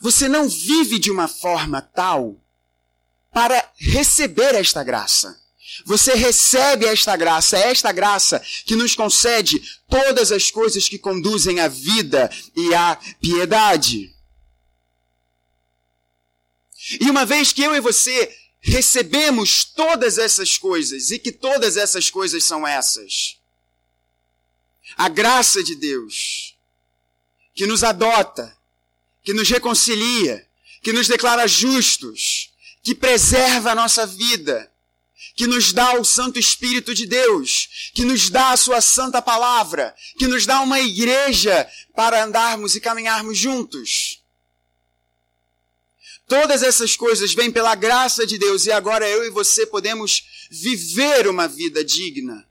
Você 0.00 0.28
não 0.28 0.48
vive 0.48 0.98
de 0.98 1.10
uma 1.10 1.28
forma 1.28 1.80
tal 1.80 2.36
para 3.32 3.70
receber 3.76 4.54
esta 4.54 4.82
graça. 4.82 5.40
Você 5.86 6.14
recebe 6.14 6.86
esta 6.86 7.16
graça, 7.16 7.56
é 7.56 7.70
esta 7.70 7.92
graça 7.92 8.40
que 8.66 8.76
nos 8.76 8.94
concede 8.94 9.62
todas 9.88 10.30
as 10.30 10.50
coisas 10.50 10.88
que 10.88 10.98
conduzem 10.98 11.60
à 11.60 11.68
vida 11.68 12.30
e 12.54 12.74
à 12.74 12.98
piedade. 13.20 14.11
E 17.00 17.10
uma 17.10 17.24
vez 17.24 17.52
que 17.52 17.62
eu 17.62 17.74
e 17.74 17.80
você 17.80 18.36
recebemos 18.60 19.64
todas 19.64 20.18
essas 20.18 20.56
coisas, 20.56 21.10
e 21.10 21.18
que 21.18 21.32
todas 21.32 21.76
essas 21.76 22.10
coisas 22.10 22.44
são 22.44 22.66
essas, 22.66 23.38
a 24.96 25.08
graça 25.08 25.62
de 25.62 25.74
Deus, 25.74 26.56
que 27.54 27.66
nos 27.66 27.82
adota, 27.82 28.56
que 29.24 29.32
nos 29.32 29.48
reconcilia, 29.48 30.46
que 30.82 30.92
nos 30.92 31.08
declara 31.08 31.46
justos, 31.46 32.52
que 32.82 32.94
preserva 32.94 33.72
a 33.72 33.74
nossa 33.74 34.06
vida, 34.06 34.70
que 35.34 35.46
nos 35.46 35.72
dá 35.72 35.94
o 35.94 36.04
Santo 36.04 36.38
Espírito 36.38 36.94
de 36.94 37.06
Deus, 37.06 37.90
que 37.94 38.04
nos 38.04 38.28
dá 38.28 38.50
a 38.50 38.56
Sua 38.56 38.80
Santa 38.80 39.22
Palavra, 39.22 39.94
que 40.18 40.26
nos 40.26 40.46
dá 40.46 40.60
uma 40.60 40.80
igreja 40.80 41.68
para 41.94 42.24
andarmos 42.24 42.74
e 42.74 42.80
caminharmos 42.80 43.38
juntos. 43.38 44.21
Todas 46.32 46.62
essas 46.62 46.96
coisas 46.96 47.34
vêm 47.34 47.52
pela 47.52 47.74
graça 47.74 48.26
de 48.26 48.38
Deus 48.38 48.64
e 48.64 48.72
agora 48.72 49.06
eu 49.06 49.22
e 49.22 49.28
você 49.28 49.66
podemos 49.66 50.46
viver 50.50 51.28
uma 51.28 51.46
vida 51.46 51.84
digna 51.84 52.48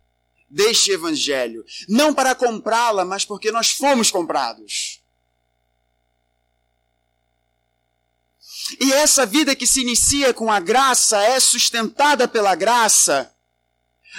deste 0.48 0.92
Evangelho. 0.92 1.66
Não 1.90 2.14
para 2.14 2.36
comprá-la, 2.36 3.04
mas 3.04 3.26
porque 3.26 3.52
nós 3.52 3.72
fomos 3.72 4.12
comprados. 4.12 5.02
E 8.80 8.94
essa 8.94 9.26
vida 9.26 9.56
que 9.56 9.66
se 9.66 9.82
inicia 9.82 10.32
com 10.32 10.52
a 10.52 10.60
graça, 10.60 11.20
é 11.20 11.40
sustentada 11.40 12.28
pela 12.28 12.54
graça, 12.54 13.34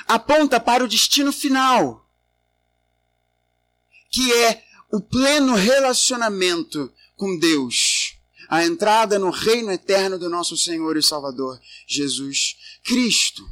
aponta 0.09 0.59
para 0.59 0.83
o 0.83 0.89
destino 0.89 1.33
final, 1.33 2.05
que 4.11 4.33
é 4.33 4.65
o 4.91 5.01
pleno 5.01 5.55
relacionamento 5.55 6.93
com 7.15 7.39
Deus, 7.39 7.92
a 8.53 8.67
entrada 8.67 9.19
no 9.19 9.31
reino 9.31 9.73
eterno 9.73 10.19
do 10.19 10.29
nosso 10.29 10.59
Senhor 10.59 10.95
e 10.99 11.03
Salvador 11.03 11.59
Jesus 11.87 12.59
Cristo. 12.85 13.51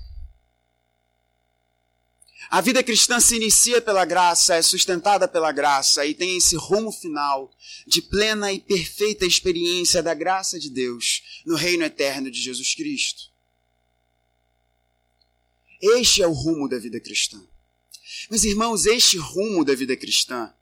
A 2.50 2.60
vida 2.60 2.82
cristã 2.82 3.18
se 3.18 3.34
inicia 3.34 3.80
pela 3.80 4.04
graça, 4.04 4.56
é 4.56 4.60
sustentada 4.60 5.26
pela 5.26 5.52
graça 5.52 6.04
e 6.04 6.12
tem 6.12 6.36
esse 6.36 6.54
rumo 6.54 6.92
final 6.92 7.50
de 7.86 8.02
plena 8.02 8.52
e 8.52 8.60
perfeita 8.60 9.24
experiência 9.24 10.02
da 10.02 10.12
graça 10.12 10.60
de 10.60 10.68
Deus 10.68 11.22
no 11.46 11.56
reino 11.56 11.82
eterno 11.82 12.30
de 12.30 12.38
Jesus 12.38 12.74
Cristo. 12.74 13.30
Este 15.80 16.22
é 16.22 16.26
o 16.26 16.32
rumo 16.32 16.68
da 16.68 16.78
vida 16.78 17.00
cristã. 17.00 17.42
Mas, 18.28 18.44
irmãos, 18.44 18.84
este 18.84 19.16
rumo 19.16 19.64
da 19.64 19.74
vida 19.74 19.96
cristã, 19.96 20.52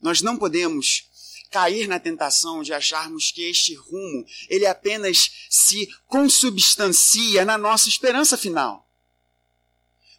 nós 0.00 0.22
não 0.22 0.36
podemos 0.36 1.10
cair 1.52 1.86
na 1.86 2.00
tentação 2.00 2.62
de 2.62 2.72
acharmos 2.72 3.30
que 3.30 3.42
este 3.42 3.74
rumo 3.74 4.24
ele 4.48 4.66
apenas 4.66 5.30
se 5.50 5.86
consubstancia 6.06 7.44
na 7.44 7.58
nossa 7.58 7.88
esperança 7.88 8.36
final. 8.38 8.88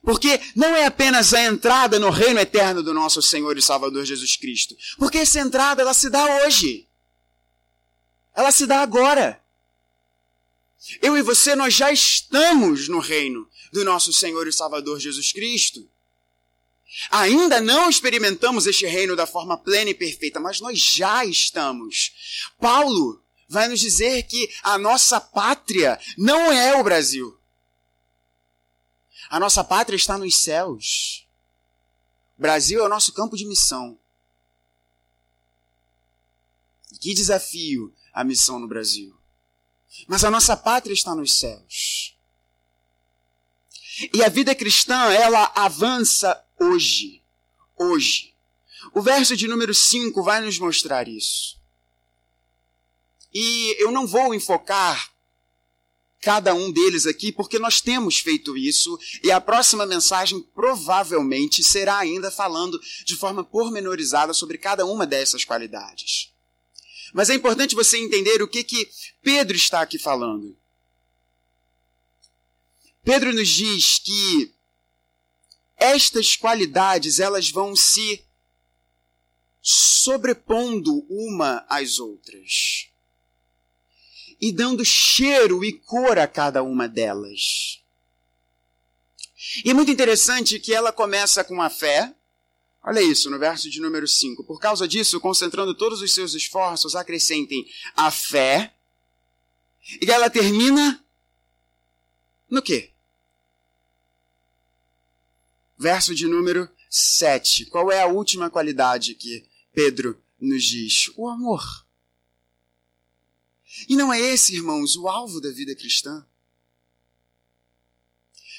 Porque 0.03 0.39
não 0.55 0.75
é 0.75 0.85
apenas 0.85 1.33
a 1.33 1.43
entrada 1.43 1.97
no 1.97 2.09
reino 2.09 2.39
eterno 2.39 2.83
do 2.83 2.93
nosso 2.93 3.21
Senhor 3.21 3.57
e 3.57 3.61
Salvador 3.61 4.05
Jesus 4.05 4.35
Cristo. 4.35 4.75
Porque 4.97 5.19
essa 5.19 5.39
entrada 5.39 5.81
ela 5.81 5.93
se 5.93 6.09
dá 6.09 6.43
hoje. 6.43 6.87
Ela 8.35 8.51
se 8.51 8.65
dá 8.65 8.81
agora. 8.81 9.41
Eu 11.01 11.17
e 11.17 11.21
você 11.21 11.55
nós 11.55 11.73
já 11.73 11.91
estamos 11.91 12.89
no 12.89 12.99
reino 12.99 13.47
do 13.71 13.83
nosso 13.85 14.11
Senhor 14.11 14.45
e 14.47 14.53
Salvador 14.53 14.99
Jesus 14.99 15.31
Cristo. 15.31 15.89
Ainda 17.09 17.59
não 17.59 17.89
experimentamos 17.89 18.67
este 18.67 18.85
reino 18.85 19.15
da 19.15 19.25
forma 19.25 19.57
plena 19.57 19.89
e 19.89 19.95
perfeita, 19.95 20.39
mas 20.39 20.59
nós 20.59 20.79
já 20.79 21.25
estamos. 21.25 22.51
Paulo 22.59 23.21
vai 23.47 23.67
nos 23.67 23.79
dizer 23.79 24.23
que 24.23 24.49
a 24.61 24.77
nossa 24.77 25.19
pátria 25.19 25.99
não 26.17 26.51
é 26.51 26.75
o 26.75 26.83
Brasil. 26.83 27.37
A 29.29 29.39
nossa 29.39 29.63
pátria 29.63 29.95
está 29.95 30.17
nos 30.17 30.37
céus. 30.37 31.27
O 32.37 32.41
Brasil 32.41 32.81
é 32.81 32.85
o 32.85 32.89
nosso 32.89 33.13
campo 33.13 33.35
de 33.35 33.45
missão. 33.45 33.97
Que 36.99 37.13
desafio 37.13 37.93
a 38.13 38.23
missão 38.23 38.59
no 38.59 38.67
Brasil. 38.67 39.15
Mas 40.07 40.23
a 40.23 40.31
nossa 40.31 40.55
pátria 40.55 40.93
está 40.93 41.15
nos 41.15 41.37
céus. 41.37 42.15
E 44.13 44.23
a 44.23 44.29
vida 44.29 44.55
cristã, 44.55 45.11
ela 45.11 45.51
avança 45.55 46.42
hoje. 46.63 47.21
Hoje. 47.77 48.33
O 48.93 49.01
verso 49.01 49.35
de 49.35 49.47
número 49.47 49.73
5 49.73 50.21
vai 50.23 50.41
nos 50.41 50.59
mostrar 50.59 51.07
isso. 51.07 51.57
E 53.33 53.75
eu 53.81 53.91
não 53.91 54.05
vou 54.05 54.33
enfocar 54.33 55.11
cada 56.21 56.53
um 56.53 56.71
deles 56.71 57.05
aqui, 57.05 57.33
porque 57.33 57.59
nós 57.59 57.81
temos 57.81 58.19
feito 58.19 58.55
isso 58.55 58.97
e 59.21 59.29
a 59.29 59.41
próxima 59.41 59.85
mensagem 59.85 60.41
provavelmente 60.55 61.61
será 61.61 61.97
ainda 61.97 62.31
falando 62.31 62.79
de 63.03 63.15
forma 63.15 63.43
pormenorizada 63.43 64.33
sobre 64.33 64.57
cada 64.57 64.85
uma 64.85 65.05
dessas 65.05 65.43
qualidades. 65.43 66.31
Mas 67.13 67.29
é 67.29 67.35
importante 67.35 67.75
você 67.75 67.97
entender 67.97 68.41
o 68.41 68.47
que, 68.47 68.63
que 68.63 68.89
Pedro 69.21 69.55
está 69.55 69.81
aqui 69.81 69.99
falando. 69.99 70.55
Pedro 73.03 73.33
nos 73.33 73.49
diz 73.49 73.99
que 73.99 74.53
estas 75.83 76.37
qualidades 76.37 77.19
elas 77.19 77.51
vão 77.51 77.75
se 77.75 78.23
sobrepondo 79.61 81.05
uma 81.09 81.65
às 81.67 81.99
outras 81.99 82.87
e 84.39 84.51
dando 84.51 84.83
cheiro 84.83 85.63
e 85.63 85.73
cor 85.73 86.17
a 86.17 86.27
cada 86.27 86.63
uma 86.63 86.87
delas. 86.87 87.81
E 89.63 89.69
é 89.69 89.73
muito 89.73 89.91
interessante 89.91 90.59
que 90.59 90.73
ela 90.73 90.91
começa 90.91 91.43
com 91.43 91.61
a 91.61 91.69
fé. 91.69 92.13
Olha 92.81 93.01
isso, 93.01 93.29
no 93.29 93.37
verso 93.37 93.69
de 93.69 93.79
número 93.79 94.07
5. 94.07 94.43
Por 94.45 94.59
causa 94.59 94.87
disso, 94.87 95.19
concentrando 95.19 95.75
todos 95.75 96.01
os 96.01 96.13
seus 96.13 96.33
esforços, 96.33 96.95
acrescentem 96.95 97.65
a 97.95 98.09
fé. 98.09 98.73
E 100.01 100.09
ela 100.09 100.29
termina 100.29 101.03
no 102.49 102.61
quê? 102.61 102.92
Verso 105.77 106.13
de 106.13 106.27
número 106.27 106.69
7. 106.89 107.65
Qual 107.65 107.91
é 107.91 108.01
a 108.01 108.07
última 108.07 108.49
qualidade 108.49 109.15
que 109.15 109.47
Pedro 109.73 110.21
nos 110.39 110.63
diz? 110.63 111.11
O 111.15 111.27
amor. 111.27 111.63
E 113.89 113.95
não 113.95 114.13
é 114.13 114.19
esse, 114.19 114.55
irmãos, 114.55 114.95
o 114.95 115.07
alvo 115.07 115.41
da 115.41 115.49
vida 115.49 115.75
cristã? 115.75 116.25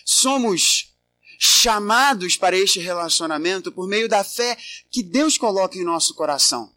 Somos 0.04 0.94
chamados 1.38 2.36
para 2.36 2.56
este 2.56 2.78
relacionamento 2.78 3.70
por 3.70 3.86
meio 3.86 4.08
da 4.08 4.24
fé 4.24 4.56
que 4.90 5.02
Deus 5.02 5.38
coloca 5.38 5.78
em 5.78 5.84
nosso 5.84 6.14
coração. 6.14 6.74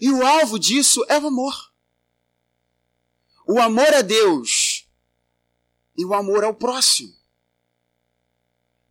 E 0.00 0.10
o 0.10 0.24
alvo 0.24 0.58
disso 0.58 1.04
é 1.08 1.18
o 1.18 1.26
amor. 1.26 1.72
O 3.46 3.60
amor 3.60 3.92
a 3.94 4.02
Deus 4.02 4.86
e 5.96 6.04
o 6.04 6.14
amor 6.14 6.44
ao 6.44 6.54
próximo. 6.54 7.12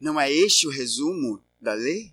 Não 0.01 0.19
é 0.19 0.31
este 0.33 0.65
o 0.67 0.71
resumo 0.71 1.41
da 1.61 1.75
lei? 1.75 2.11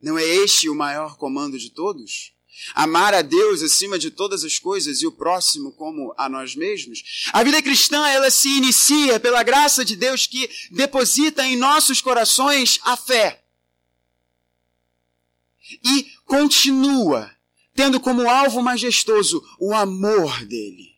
Não 0.00 0.18
é 0.18 0.24
este 0.24 0.68
o 0.68 0.74
maior 0.74 1.16
comando 1.16 1.58
de 1.58 1.70
todos? 1.70 2.34
Amar 2.74 3.14
a 3.14 3.22
Deus 3.22 3.62
acima 3.62 3.98
de 3.98 4.10
todas 4.10 4.44
as 4.44 4.58
coisas 4.58 5.00
e 5.00 5.06
o 5.06 5.12
próximo 5.12 5.72
como 5.72 6.12
a 6.18 6.28
nós 6.28 6.54
mesmos. 6.54 7.30
A 7.32 7.42
vida 7.42 7.62
cristã, 7.62 8.06
ela 8.06 8.30
se 8.30 8.48
inicia 8.48 9.18
pela 9.18 9.42
graça 9.42 9.82
de 9.82 9.96
Deus 9.96 10.26
que 10.26 10.50
deposita 10.70 11.46
em 11.46 11.56
nossos 11.56 12.02
corações 12.02 12.78
a 12.82 12.94
fé. 12.94 13.42
E 15.82 16.12
continua 16.26 17.34
tendo 17.74 17.98
como 17.98 18.28
alvo 18.28 18.60
majestoso 18.62 19.42
o 19.58 19.72
amor 19.72 20.44
dele. 20.44 20.89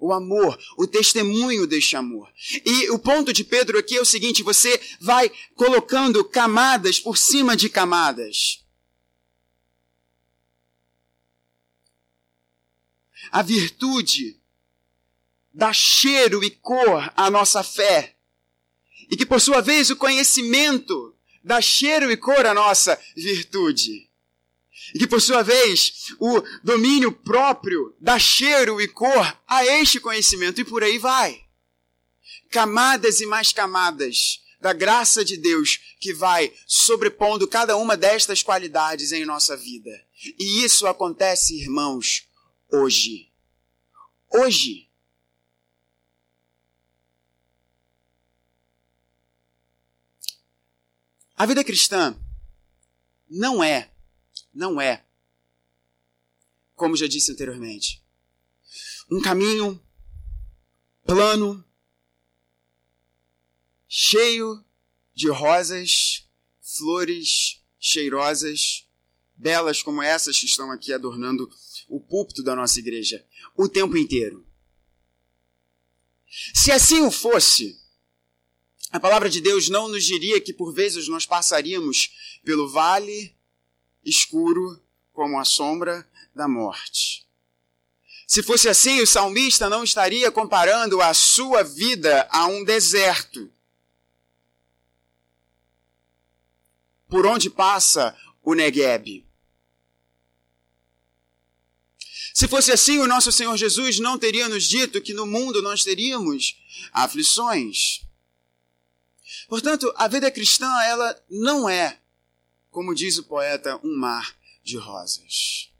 O 0.00 0.12
amor, 0.12 0.58
o 0.78 0.86
testemunho 0.86 1.66
deste 1.66 1.94
amor. 1.94 2.32
E 2.64 2.90
o 2.90 2.98
ponto 2.98 3.32
de 3.32 3.44
Pedro 3.44 3.78
aqui 3.78 3.96
é 3.96 4.00
o 4.00 4.04
seguinte: 4.04 4.42
você 4.42 4.80
vai 5.00 5.30
colocando 5.54 6.24
camadas 6.24 6.98
por 6.98 7.18
cima 7.18 7.54
de 7.54 7.68
camadas. 7.68 8.60
a 13.30 13.42
virtude 13.42 14.38
dá 15.52 15.72
cheiro 15.72 16.42
e 16.42 16.50
cor 16.50 17.12
à 17.16 17.30
nossa 17.30 17.62
fé. 17.62 18.16
E 19.10 19.16
que, 19.16 19.26
por 19.26 19.40
sua 19.40 19.60
vez, 19.60 19.90
o 19.90 19.96
conhecimento 19.96 21.14
dá 21.42 21.60
cheiro 21.60 22.10
e 22.10 22.16
cor 22.16 22.44
à 22.46 22.54
nossa 22.54 23.00
virtude. 23.16 24.09
E 24.94 24.98
que, 24.98 25.06
por 25.06 25.20
sua 25.20 25.42
vez, 25.42 26.14
o 26.18 26.42
domínio 26.62 27.12
próprio 27.12 27.94
dá 28.00 28.18
cheiro 28.18 28.80
e 28.80 28.88
cor 28.88 29.40
a 29.46 29.64
este 29.64 30.00
conhecimento. 30.00 30.60
E 30.60 30.64
por 30.64 30.82
aí 30.82 30.98
vai. 30.98 31.44
Camadas 32.50 33.20
e 33.20 33.26
mais 33.26 33.52
camadas 33.52 34.40
da 34.60 34.72
graça 34.72 35.24
de 35.24 35.36
Deus 35.36 35.80
que 35.98 36.12
vai 36.12 36.52
sobrepondo 36.66 37.48
cada 37.48 37.76
uma 37.76 37.96
destas 37.96 38.42
qualidades 38.42 39.12
em 39.12 39.24
nossa 39.24 39.56
vida. 39.56 39.90
E 40.38 40.64
isso 40.64 40.86
acontece, 40.86 41.58
irmãos, 41.60 42.28
hoje. 42.70 43.30
Hoje. 44.30 44.88
A 51.34 51.46
vida 51.46 51.64
cristã 51.64 52.14
não 53.28 53.64
é, 53.64 53.90
não 54.52 54.80
é, 54.80 55.04
como 56.74 56.96
já 56.96 57.06
disse 57.06 57.32
anteriormente, 57.32 58.02
um 59.10 59.20
caminho 59.20 59.82
plano, 61.04 61.64
cheio 63.88 64.64
de 65.14 65.28
rosas, 65.28 66.28
flores 66.62 67.62
cheirosas, 67.78 68.86
belas 69.34 69.82
como 69.82 70.02
essas 70.02 70.38
que 70.38 70.46
estão 70.46 70.70
aqui 70.70 70.92
adornando 70.92 71.50
o 71.88 71.98
púlpito 71.98 72.42
da 72.42 72.54
nossa 72.54 72.78
igreja 72.78 73.26
o 73.56 73.68
tempo 73.68 73.96
inteiro. 73.96 74.46
Se 76.54 76.70
assim 76.70 77.00
o 77.02 77.10
fosse, 77.10 77.78
a 78.90 79.00
palavra 79.00 79.28
de 79.28 79.40
Deus 79.40 79.68
não 79.68 79.88
nos 79.88 80.04
diria 80.04 80.40
que 80.40 80.52
por 80.52 80.72
vezes 80.72 81.08
nós 81.08 81.26
passaríamos 81.26 82.40
pelo 82.44 82.68
vale 82.68 83.36
escuro 84.04 84.80
como 85.12 85.38
a 85.38 85.44
sombra 85.44 86.08
da 86.34 86.48
morte. 86.48 87.26
Se 88.26 88.42
fosse 88.42 88.68
assim, 88.68 89.00
o 89.00 89.06
salmista 89.06 89.68
não 89.68 89.82
estaria 89.82 90.30
comparando 90.30 91.00
a 91.00 91.12
sua 91.12 91.62
vida 91.64 92.28
a 92.30 92.46
um 92.46 92.62
deserto. 92.64 93.50
Por 97.08 97.26
onde 97.26 97.50
passa 97.50 98.16
o 98.42 98.54
Negueb. 98.54 99.26
Se 102.32 102.46
fosse 102.48 102.72
assim, 102.72 102.98
o 102.98 103.06
nosso 103.06 103.30
Senhor 103.32 103.56
Jesus 103.56 103.98
não 103.98 104.18
teria 104.18 104.48
nos 104.48 104.64
dito 104.64 105.02
que 105.02 105.12
no 105.12 105.26
mundo 105.26 105.60
nós 105.60 105.84
teríamos 105.84 106.56
aflições. 106.92 108.02
Portanto, 109.48 109.92
a 109.96 110.06
vida 110.08 110.30
cristã, 110.30 110.66
ela 110.84 111.20
não 111.28 111.68
é, 111.68 111.99
como 112.70 112.94
diz 112.94 113.18
o 113.18 113.24
poeta, 113.24 113.80
um 113.84 113.96
mar 113.96 114.36
de 114.62 114.76
rosas. 114.76 115.72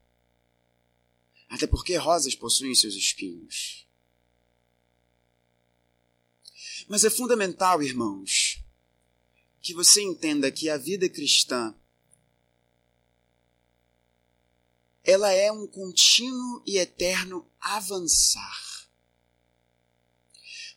Até 1.48 1.66
porque 1.66 1.96
rosas 1.96 2.35
possuem 2.35 2.74
seus 2.74 2.94
espinhos. 2.94 3.87
Mas 6.88 7.05
é 7.05 7.11
fundamental, 7.11 7.83
irmãos, 7.83 8.62
que 9.61 9.74
você 9.74 10.03
entenda 10.03 10.50
que 10.50 10.68
a 10.68 10.76
vida 10.76 11.09
cristã 11.09 11.74
ela 15.03 15.33
é 15.33 15.50
um 15.50 15.66
contínuo 15.66 16.62
e 16.66 16.79
eterno 16.79 17.48
avançar. 17.61 18.88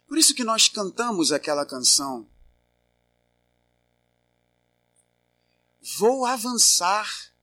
Por 0.07 0.17
isso 0.17 0.33
que 0.33 0.43
nós 0.43 0.67
cantamos 0.67 1.31
aquela 1.31 1.65
canção. 1.65 2.29
Vou 5.97 6.25
avançar. 6.25 7.33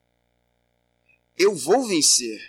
Eu 1.36 1.54
vou 1.54 1.86
vencer. 1.86 2.40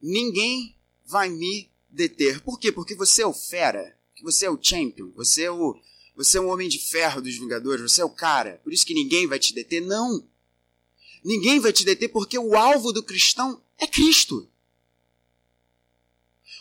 Ninguém 0.00 0.76
vai 1.04 1.28
me 1.28 1.70
deter. 1.88 2.40
Por 2.40 2.58
quê? 2.58 2.70
Porque 2.70 2.94
você 2.94 3.22
é 3.22 3.26
o 3.26 3.32
fera, 3.32 3.98
você 4.22 4.46
é 4.46 4.50
o 4.50 4.58
champion, 4.60 5.10
você 5.12 5.44
é 5.44 5.50
o 5.50 5.80
você 6.14 6.38
é 6.38 6.40
o 6.40 6.48
homem 6.48 6.66
de 6.66 6.78
ferro 6.78 7.20
dos 7.20 7.36
Vingadores, 7.36 7.92
você 7.92 8.00
é 8.00 8.04
o 8.04 8.08
cara. 8.08 8.58
Por 8.64 8.72
isso 8.72 8.86
que 8.86 8.94
ninguém 8.94 9.26
vai 9.26 9.38
te 9.38 9.52
deter. 9.52 9.82
Não. 9.82 10.26
Ninguém 11.22 11.60
vai 11.60 11.74
te 11.74 11.84
deter 11.84 12.08
porque 12.08 12.38
o 12.38 12.56
alvo 12.56 12.90
do 12.90 13.02
cristão 13.02 13.62
é 13.76 13.86
Cristo. 13.86 14.48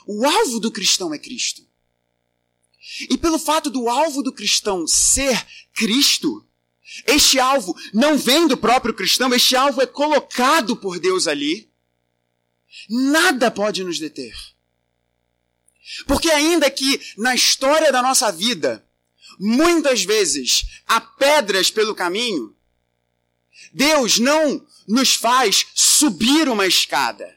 O 0.05 0.25
alvo 0.25 0.59
do 0.59 0.71
cristão 0.71 1.13
é 1.13 1.17
Cristo. 1.17 1.65
E 3.09 3.17
pelo 3.17 3.39
fato 3.39 3.69
do 3.69 3.87
alvo 3.87 4.21
do 4.21 4.33
cristão 4.33 4.85
ser 4.85 5.47
Cristo, 5.73 6.45
este 7.07 7.39
alvo 7.39 7.75
não 7.93 8.17
vem 8.17 8.47
do 8.47 8.57
próprio 8.57 8.93
cristão, 8.93 9.33
este 9.33 9.55
alvo 9.55 9.81
é 9.81 9.85
colocado 9.85 10.75
por 10.75 10.99
Deus 10.99 11.27
ali. 11.27 11.69
Nada 12.89 13.49
pode 13.49 13.83
nos 13.83 13.97
deter. 13.97 14.35
Porque, 16.07 16.29
ainda 16.29 16.69
que 16.69 16.99
na 17.17 17.33
história 17.33 17.91
da 17.91 18.01
nossa 18.01 18.31
vida, 18.31 18.85
muitas 19.39 20.03
vezes 20.03 20.63
há 20.85 20.99
pedras 20.99 21.71
pelo 21.71 21.95
caminho, 21.95 22.55
Deus 23.73 24.19
não 24.19 24.65
nos 24.87 25.15
faz 25.15 25.67
subir 25.73 26.47
uma 26.49 26.67
escada. 26.67 27.35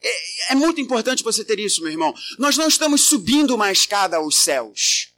É, 0.00 0.52
é, 0.52 0.54
muito 0.54 0.80
importante 0.80 1.24
você 1.24 1.44
ter 1.44 1.58
isso, 1.58 1.82
meu 1.82 1.90
irmão. 1.90 2.14
Nós 2.38 2.56
não 2.56 2.68
estamos 2.68 3.02
subindo 3.02 3.54
uma 3.54 3.72
escada 3.72 4.16
aos 4.16 4.38
céus. 4.38 5.12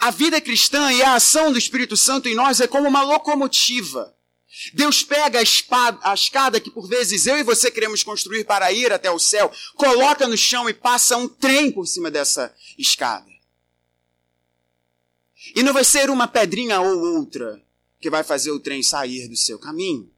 A 0.00 0.10
vida 0.10 0.40
cristã 0.40 0.92
e 0.92 1.02
a 1.02 1.14
ação 1.14 1.52
do 1.52 1.58
Espírito 1.58 1.96
Santo 1.96 2.28
em 2.28 2.34
nós 2.34 2.60
é 2.60 2.66
como 2.66 2.88
uma 2.88 3.02
locomotiva. 3.02 4.14
Deus 4.74 5.04
pega 5.04 5.38
a, 5.38 5.42
espada, 5.42 5.98
a 6.02 6.14
escada 6.14 6.60
que 6.60 6.70
por 6.70 6.88
vezes 6.88 7.26
eu 7.26 7.38
e 7.38 7.44
você 7.44 7.70
queremos 7.70 8.02
construir 8.02 8.44
para 8.44 8.72
ir 8.72 8.92
até 8.92 9.10
o 9.10 9.18
céu, 9.18 9.52
coloca 9.76 10.26
no 10.26 10.36
chão 10.36 10.68
e 10.68 10.74
passa 10.74 11.16
um 11.16 11.28
trem 11.28 11.70
por 11.70 11.86
cima 11.86 12.10
dessa 12.10 12.52
escada. 12.76 13.30
E 15.54 15.62
não 15.62 15.72
vai 15.72 15.84
ser 15.84 16.10
uma 16.10 16.26
pedrinha 16.26 16.80
ou 16.80 17.16
outra 17.16 17.62
que 18.00 18.10
vai 18.10 18.24
fazer 18.24 18.50
o 18.50 18.60
trem 18.60 18.82
sair 18.82 19.28
do 19.28 19.36
seu 19.36 19.58
caminho. 19.58 20.10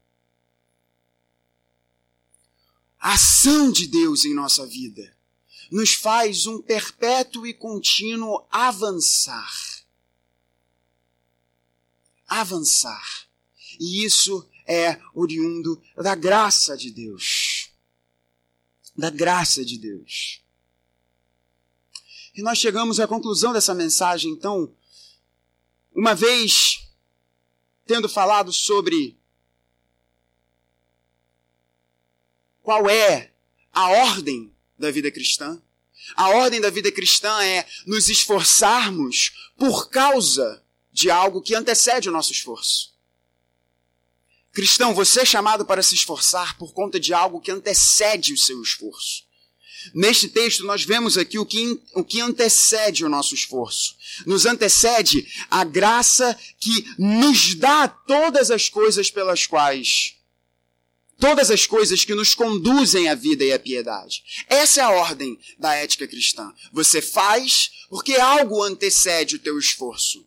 A 2.99 3.15
ação 3.15 3.71
de 3.71 3.87
Deus 3.87 4.25
em 4.25 4.35
nossa 4.35 4.67
vida 4.67 5.15
nos 5.71 5.95
faz 5.95 6.47
um 6.47 6.61
perpétuo 6.61 7.47
e 7.47 7.55
contínuo 7.55 8.45
avançar. 8.51 9.53
Avançar. 12.27 13.29
E 13.79 14.05
isso 14.05 14.49
é 14.67 15.01
oriundo 15.15 15.81
da 15.97 16.15
graça 16.15 16.77
de 16.77 16.91
Deus. 16.91 17.71
Da 18.97 19.11
graça 19.11 19.65
de 19.65 19.79
Deus. 19.79 20.43
E 22.35 22.43
nós 22.43 22.59
chegamos 22.59 22.99
à 23.01 23.07
conclusão 23.07 23.53
dessa 23.53 23.75
mensagem, 23.75 24.31
então, 24.33 24.75
uma 25.95 26.15
vez 26.15 26.89
tendo 27.87 28.09
falado 28.09 28.53
sobre 28.53 29.19
qual 32.63 32.89
é 32.89 33.33
a 33.73 33.89
ordem 33.91 34.55
da 34.81 34.91
vida 34.91 35.11
cristã. 35.11 35.61
A 36.17 36.31
ordem 36.31 36.61
da 36.61 36.71
vida 36.71 36.91
cristã 36.91 37.43
é 37.43 37.67
nos 37.87 38.09
esforçarmos 38.09 39.33
por 39.57 39.91
causa 39.91 40.63
de 40.91 41.11
algo 41.11 41.43
que 41.43 41.55
antecede 41.55 42.09
o 42.09 42.13
nosso 42.13 42.33
esforço. 42.33 42.91
Cristão, 44.53 44.93
você 44.93 45.21
é 45.21 45.25
chamado 45.25 45.65
para 45.65 45.83
se 45.83 45.95
esforçar 45.95 46.59
por 46.59 46.73
conta 46.73 46.99
de 46.99 47.15
algo 47.15 47.41
que 47.41 47.53
antecede 47.53 48.33
o 48.33 48.39
seu 48.39 48.61
esforço. 48.63 49.25
Neste 49.95 50.29
texto, 50.29 50.65
nós 50.65 50.85
vemos 50.85 51.17
aqui 51.17 51.39
o 51.39 51.47
que, 51.47 51.81
o 51.95 52.05
que 52.05 52.21
antecede 52.21 53.05
o 53.05 53.09
nosso 53.09 53.35
esforço. 53.35 53.95
Nos 54.27 54.45
antecede 54.45 55.27
a 55.51 55.63
graça 55.65 56.37
que 56.59 56.85
nos 56.99 57.55
dá 57.55 57.87
todas 57.89 58.51
as 58.51 58.69
coisas 58.69 59.11
pelas 59.11 59.47
quais. 59.47 60.20
Todas 61.21 61.51
as 61.51 61.67
coisas 61.67 62.05
que 62.05 62.15
nos 62.15 62.35
conduzem 62.35 63.09
à 63.09 63.15
vida 63.15 63.45
e 63.45 63.53
à 63.53 63.59
piedade. 63.59 64.25
Essa 64.49 64.81
é 64.81 64.85
a 64.85 64.91
ordem 64.91 65.39
da 65.59 65.75
ética 65.75 66.09
cristã. 66.09 66.51
Você 66.73 67.03
faz 67.03 67.71
porque 67.91 68.15
algo 68.15 68.63
antecede 68.63 69.37
o 69.37 69.39
teu 69.39 69.59
esforço. 69.59 70.27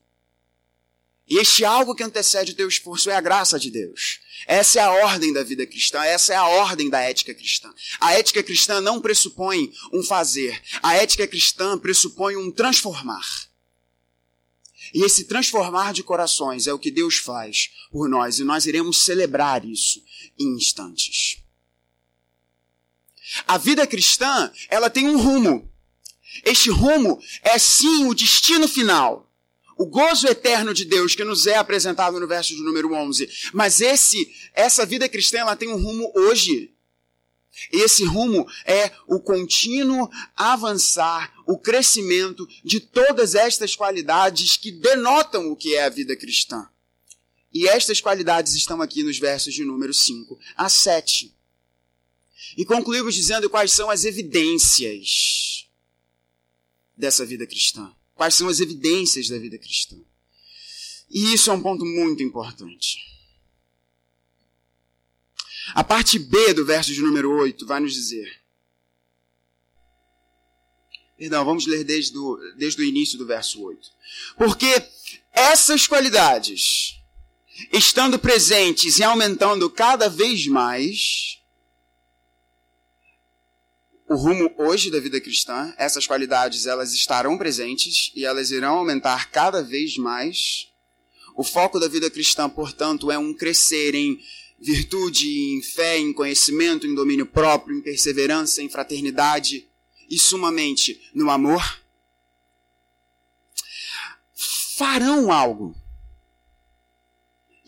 E 1.27 1.39
este 1.39 1.65
algo 1.65 1.95
que 1.95 2.03
antecede 2.03 2.51
o 2.51 2.55
teu 2.55 2.67
esforço 2.67 3.09
é 3.09 3.15
a 3.15 3.21
graça 3.21 3.57
de 3.57 3.71
Deus. 3.71 4.19
Essa 4.45 4.79
é 4.79 4.83
a 4.83 4.91
ordem 4.91 5.33
da 5.33 5.41
vida 5.41 5.65
cristã, 5.65 6.03
essa 6.03 6.33
é 6.33 6.35
a 6.35 6.45
ordem 6.45 6.89
da 6.89 6.99
ética 6.99 7.33
cristã. 7.33 7.73
A 7.99 8.13
ética 8.13 8.43
cristã 8.43 8.81
não 8.81 9.01
pressupõe 9.01 9.73
um 9.91 10.03
fazer, 10.03 10.61
a 10.83 10.95
ética 10.95 11.25
cristã 11.25 11.77
pressupõe 11.77 12.35
um 12.35 12.51
transformar. 12.51 13.25
E 14.93 15.03
esse 15.03 15.23
transformar 15.23 15.93
de 15.93 16.03
corações 16.03 16.67
é 16.67 16.73
o 16.73 16.77
que 16.77 16.91
Deus 16.91 17.17
faz 17.17 17.71
por 17.89 18.09
nós, 18.09 18.37
e 18.37 18.43
nós 18.43 18.65
iremos 18.65 19.03
celebrar 19.03 19.65
isso 19.65 20.02
em 20.39 20.55
instantes. 20.55 21.43
A 23.47 23.57
vida 23.57 23.87
cristã, 23.87 24.51
ela 24.69 24.89
tem 24.89 25.07
um 25.07 25.17
rumo. 25.17 25.71
Este 26.43 26.69
rumo 26.69 27.21
é 27.41 27.57
sim 27.57 28.05
o 28.07 28.13
destino 28.13 28.67
final 28.67 29.33
o 29.77 29.85
gozo 29.85 30.27
eterno 30.27 30.73
de 30.73 30.85
Deus 30.85 31.15
que 31.15 31.23
nos 31.23 31.47
é 31.47 31.55
apresentado 31.55 32.19
no 32.19 32.27
verso 32.27 32.55
de 32.55 32.61
número 32.61 32.93
11. 32.93 33.29
Mas 33.53 33.81
esse, 33.81 34.31
essa 34.53 34.85
vida 34.85 35.09
cristã, 35.09 35.39
ela 35.39 35.55
tem 35.55 35.69
um 35.69 35.81
rumo 35.81 36.11
hoje. 36.15 36.73
Esse 37.71 38.03
rumo 38.03 38.47
é 38.65 38.91
o 39.07 39.19
contínuo 39.19 40.09
avançar, 40.35 41.33
o 41.45 41.57
crescimento 41.57 42.47
de 42.63 42.79
todas 42.79 43.35
estas 43.35 43.75
qualidades 43.75 44.57
que 44.57 44.71
denotam 44.71 45.51
o 45.51 45.55
que 45.55 45.75
é 45.75 45.83
a 45.83 45.89
vida 45.89 46.15
cristã. 46.15 46.67
E 47.53 47.67
estas 47.67 48.01
qualidades 48.01 48.53
estão 48.55 48.81
aqui 48.81 49.03
nos 49.03 49.19
versos 49.19 49.53
de 49.53 49.63
número 49.63 49.93
5 49.93 50.39
a 50.55 50.67
7. 50.67 51.33
E 52.57 52.65
concluímos 52.65 53.13
dizendo 53.13 53.49
quais 53.49 53.71
são 53.71 53.89
as 53.89 54.05
evidências 54.05 55.67
dessa 56.97 57.25
vida 57.25 57.45
cristã. 57.45 57.93
Quais 58.15 58.35
são 58.35 58.47
as 58.47 58.59
evidências 58.59 59.27
da 59.27 59.37
vida 59.37 59.57
cristã? 59.57 59.97
E 61.09 61.33
isso 61.33 61.51
é 61.51 61.53
um 61.53 61.61
ponto 61.61 61.85
muito 61.85 62.23
importante. 62.23 62.97
A 65.73 65.83
parte 65.83 66.19
B 66.19 66.53
do 66.53 66.65
verso 66.65 66.93
de 66.93 67.01
número 67.01 67.31
8 67.31 67.65
vai 67.65 67.79
nos 67.79 67.93
dizer. 67.93 68.41
Perdão, 71.17 71.45
vamos 71.45 71.65
ler 71.67 71.83
desde 71.83 72.17
o, 72.17 72.37
desde 72.57 72.81
o 72.81 72.85
início 72.85 73.17
do 73.17 73.25
verso 73.25 73.61
8. 73.61 73.91
Porque 74.37 74.67
essas 75.31 75.87
qualidades, 75.87 76.95
estando 77.71 78.19
presentes 78.19 78.97
e 78.97 79.03
aumentando 79.03 79.69
cada 79.69 80.09
vez 80.09 80.47
mais, 80.47 81.39
o 84.09 84.15
rumo 84.15 84.53
hoje 84.57 84.91
da 84.91 84.99
vida 84.99 85.19
cristã, 85.19 85.73
essas 85.77 86.05
qualidades 86.05 86.65
elas 86.65 86.93
estarão 86.93 87.37
presentes 87.37 88.11
e 88.15 88.25
elas 88.25 88.51
irão 88.51 88.77
aumentar 88.77 89.31
cada 89.31 89.63
vez 89.63 89.97
mais. 89.97 90.71
O 91.35 91.43
foco 91.43 91.79
da 91.79 91.87
vida 91.87 92.09
cristã, 92.11 92.47
portanto, 92.49 93.11
é 93.11 93.17
um 93.17 93.33
crescer 93.33 93.95
em 93.95 94.19
virtude, 94.59 95.27
em 95.27 95.61
fé, 95.61 95.97
em 95.97 96.13
conhecimento, 96.13 96.85
em 96.85 96.93
domínio 96.93 97.25
próprio, 97.25 97.75
em 97.75 97.81
perseverança, 97.81 98.61
em 98.61 98.69
fraternidade 98.69 99.67
e 100.09 100.19
sumamente 100.19 101.01
no 101.13 101.31
amor. 101.31 101.81
Farão 104.77 105.31
algo. 105.31 105.75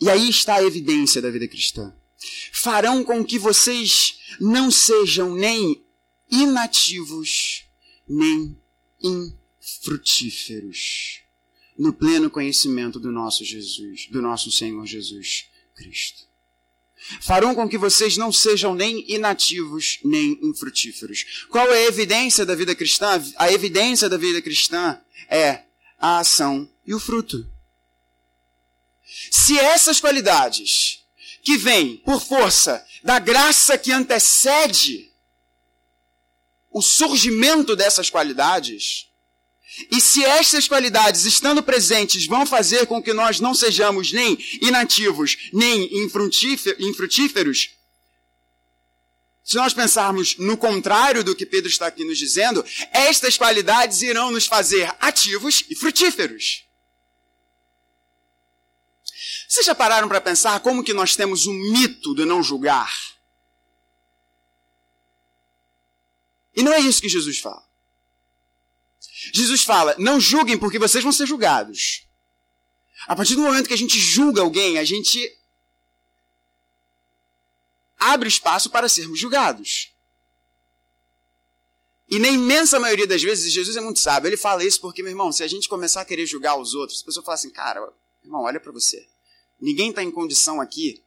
E 0.00 0.10
aí 0.10 0.28
está 0.28 0.56
a 0.56 0.64
evidência 0.64 1.22
da 1.22 1.30
vida 1.30 1.48
cristã. 1.48 1.94
farão 2.52 3.04
com 3.04 3.24
que 3.24 3.38
vocês 3.38 4.18
não 4.40 4.70
sejam 4.70 5.34
nem 5.34 5.84
inativos, 6.30 7.64
nem 8.08 8.56
infrutíferos 9.02 11.20
no 11.78 11.92
pleno 11.92 12.30
conhecimento 12.30 12.98
do 12.98 13.12
nosso 13.12 13.44
Jesus, 13.44 14.08
do 14.10 14.22
nosso 14.22 14.50
Senhor 14.50 14.84
Jesus 14.86 15.46
Cristo. 15.74 16.24
Farão 17.20 17.54
com 17.54 17.68
que 17.68 17.78
vocês 17.78 18.16
não 18.16 18.32
sejam 18.32 18.74
nem 18.74 19.04
inativos, 19.10 20.00
nem 20.02 20.38
infrutíferos. 20.42 21.46
Qual 21.50 21.72
é 21.72 21.84
a 21.84 21.88
evidência 21.88 22.44
da 22.44 22.54
vida 22.54 22.74
cristã? 22.74 23.22
A 23.36 23.52
evidência 23.52 24.08
da 24.08 24.16
vida 24.16 24.42
cristã 24.42 24.98
é 25.28 25.64
a 25.98 26.18
ação 26.18 26.68
e 26.84 26.94
o 26.94 26.98
fruto. 26.98 27.48
Se 29.30 29.58
essas 29.58 30.00
qualidades, 30.00 31.04
que 31.42 31.56
vêm 31.56 31.96
por 31.98 32.20
força 32.20 32.84
da 33.04 33.18
graça 33.18 33.78
que 33.78 33.92
antecede 33.92 35.12
o 36.70 36.82
surgimento 36.82 37.76
dessas 37.76 38.10
qualidades, 38.10 39.06
e 39.90 40.00
se 40.00 40.24
estas 40.24 40.66
qualidades, 40.66 41.24
estando 41.24 41.62
presentes, 41.62 42.26
vão 42.26 42.44
fazer 42.46 42.86
com 42.86 43.02
que 43.02 43.12
nós 43.12 43.40
não 43.40 43.54
sejamos 43.54 44.12
nem 44.12 44.36
inativos, 44.60 45.36
nem 45.52 45.88
infrutíferos, 46.80 47.70
se 49.46 49.54
nós 49.54 49.72
pensarmos 49.72 50.36
no 50.38 50.56
contrário 50.56 51.22
do 51.22 51.36
que 51.36 51.46
Pedro 51.46 51.70
está 51.70 51.86
aqui 51.86 52.04
nos 52.04 52.18
dizendo, 52.18 52.64
estas 52.90 53.38
qualidades 53.38 54.02
irão 54.02 54.32
nos 54.32 54.46
fazer 54.46 54.92
ativos 54.98 55.62
e 55.70 55.76
frutíferos. 55.76 56.65
Vocês 59.48 59.66
já 59.66 59.74
pararam 59.74 60.08
para 60.08 60.20
pensar 60.20 60.58
como 60.60 60.82
que 60.82 60.92
nós 60.92 61.14
temos 61.14 61.46
o 61.46 61.52
mito 61.52 62.14
do 62.14 62.26
não 62.26 62.42
julgar? 62.42 62.92
E 66.54 66.62
não 66.62 66.72
é 66.72 66.80
isso 66.80 67.00
que 67.00 67.08
Jesus 67.08 67.38
fala. 67.38 67.64
Jesus 69.32 69.62
fala: 69.62 69.94
não 69.98 70.18
julguem 70.18 70.58
porque 70.58 70.78
vocês 70.78 71.04
vão 71.04 71.12
ser 71.12 71.26
julgados. 71.26 72.06
A 73.06 73.14
partir 73.14 73.34
do 73.36 73.42
momento 73.42 73.68
que 73.68 73.74
a 73.74 73.78
gente 73.78 73.98
julga 73.98 74.40
alguém, 74.40 74.78
a 74.78 74.84
gente 74.84 75.38
abre 77.98 78.28
espaço 78.28 78.70
para 78.70 78.88
sermos 78.88 79.18
julgados. 79.18 79.92
E 82.08 82.18
na 82.18 82.28
imensa 82.28 82.78
maioria 82.78 83.06
das 83.06 83.22
vezes, 83.22 83.52
Jesus 83.52 83.76
é 83.76 83.80
muito 83.80 83.98
sábio. 83.98 84.28
Ele 84.28 84.36
fala 84.36 84.64
isso 84.64 84.80
porque, 84.80 85.02
meu 85.02 85.10
irmão, 85.10 85.32
se 85.32 85.42
a 85.42 85.48
gente 85.48 85.68
começar 85.68 86.02
a 86.02 86.04
querer 86.04 86.24
julgar 86.24 86.56
os 86.56 86.72
outros, 86.72 87.02
a 87.02 87.04
pessoa 87.04 87.24
fala 87.24 87.34
assim, 87.34 87.50
cara, 87.50 87.92
irmão, 88.22 88.42
olha 88.42 88.60
para 88.60 88.72
você. 88.72 89.08
Ninguém 89.60 89.90
está 89.90 90.02
em 90.02 90.10
condição 90.10 90.60
aqui 90.60 91.02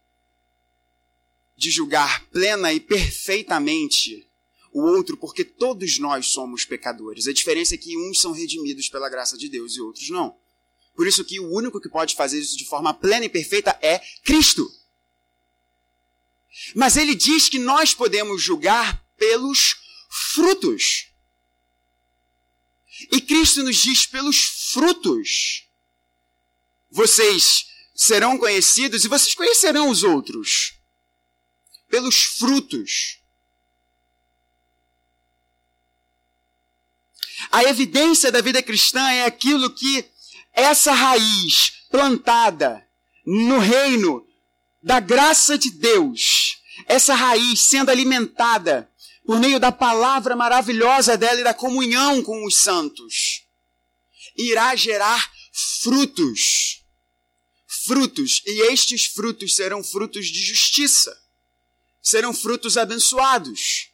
de 1.55 1.69
julgar 1.69 2.25
plena 2.27 2.73
e 2.73 2.79
perfeitamente 2.79 4.27
o 4.71 4.81
outro, 4.81 5.17
porque 5.17 5.43
todos 5.43 5.99
nós 5.99 6.27
somos 6.27 6.63
pecadores. 6.63 7.27
A 7.27 7.33
diferença 7.33 7.75
é 7.75 7.77
que 7.77 7.97
uns 7.97 8.21
são 8.21 8.31
redimidos 8.31 8.87
pela 8.87 9.09
graça 9.09 9.37
de 9.37 9.49
Deus 9.49 9.75
e 9.75 9.81
outros 9.81 10.09
não. 10.09 10.37
Por 10.95 11.07
isso 11.07 11.23
que 11.25 11.39
o 11.39 11.51
único 11.51 11.79
que 11.79 11.89
pode 11.89 12.15
fazer 12.15 12.39
isso 12.39 12.57
de 12.57 12.65
forma 12.65 12.93
plena 12.93 13.25
e 13.25 13.29
perfeita 13.29 13.77
é 13.81 13.99
Cristo. 14.23 14.69
Mas 16.75 16.97
ele 16.97 17.15
diz 17.15 17.49
que 17.49 17.59
nós 17.59 17.93
podemos 17.93 18.41
julgar 18.41 19.05
pelos 19.17 19.75
frutos. 20.09 21.07
E 23.11 23.21
Cristo 23.21 23.63
nos 23.63 23.77
diz 23.77 24.05
pelos 24.05 24.43
frutos. 24.73 25.67
Vocês 26.89 27.68
serão 27.99 28.37
conhecidos 28.37 29.03
e 29.03 29.09
vocês 29.09 29.35
conhecerão 29.35 29.89
os 29.89 30.03
outros. 30.03 30.75
Pelos 31.89 32.23
frutos. 32.23 33.19
A 37.51 37.65
evidência 37.65 38.31
da 38.31 38.39
vida 38.39 38.63
cristã 38.63 39.05
é 39.11 39.25
aquilo 39.25 39.69
que 39.69 40.09
essa 40.53 40.93
raiz 40.93 41.73
plantada 41.91 42.87
no 43.25 43.59
reino 43.59 44.25
da 44.81 45.01
graça 45.01 45.57
de 45.57 45.69
Deus, 45.69 46.57
essa 46.85 47.13
raiz 47.13 47.59
sendo 47.67 47.89
alimentada 47.89 48.89
por 49.25 49.41
meio 49.41 49.59
da 49.59 49.73
palavra 49.73 50.37
maravilhosa 50.37 51.17
dela 51.17 51.41
e 51.41 51.43
da 51.43 51.53
comunhão 51.53 52.23
com 52.23 52.45
os 52.45 52.61
santos, 52.63 53.43
irá 54.37 54.73
gerar 54.73 55.29
frutos. 55.83 56.78
Frutos, 57.89 58.43
e 58.45 58.71
estes 58.71 59.07
frutos 59.07 59.55
serão 59.55 59.83
frutos 59.83 60.27
de 60.27 60.43
justiça, 60.43 61.19
serão 61.99 62.31
frutos 62.31 62.77
abençoados. 62.77 63.89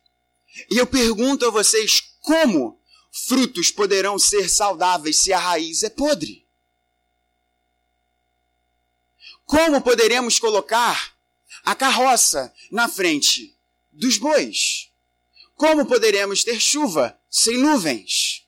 E 0.70 0.78
eu 0.78 0.86
pergunto 0.86 1.46
a 1.46 1.50
vocês 1.50 2.02
como 2.20 2.78
frutos 3.10 3.72
poderão 3.72 4.20
ser 4.20 4.50
saudáveis 4.50 5.20
se 5.20 5.32
a 5.32 5.40
raiz 5.40 5.82
é 5.82 5.90
podre? 5.90 6.46
Como 9.46 9.82
poderemos 9.82 10.40
colocar 10.40 11.18
a 11.64 11.74
carroça 11.74 12.54
na 12.70 12.90
frente 12.90 13.58
dos 13.94 14.18
bois? 14.18 14.92
Como 15.56 15.86
poderemos 15.86 16.44
ter 16.44 16.60
chuva 16.60 17.18
sem 17.30 17.58
nuvens? 17.58 18.46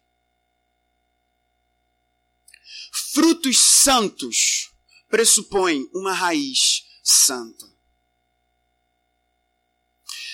Frutos 2.92 3.58
santos 3.58 4.76
pressupõem 5.10 5.90
uma 5.94 6.14
raiz 6.14 6.84
santa. 7.04 7.66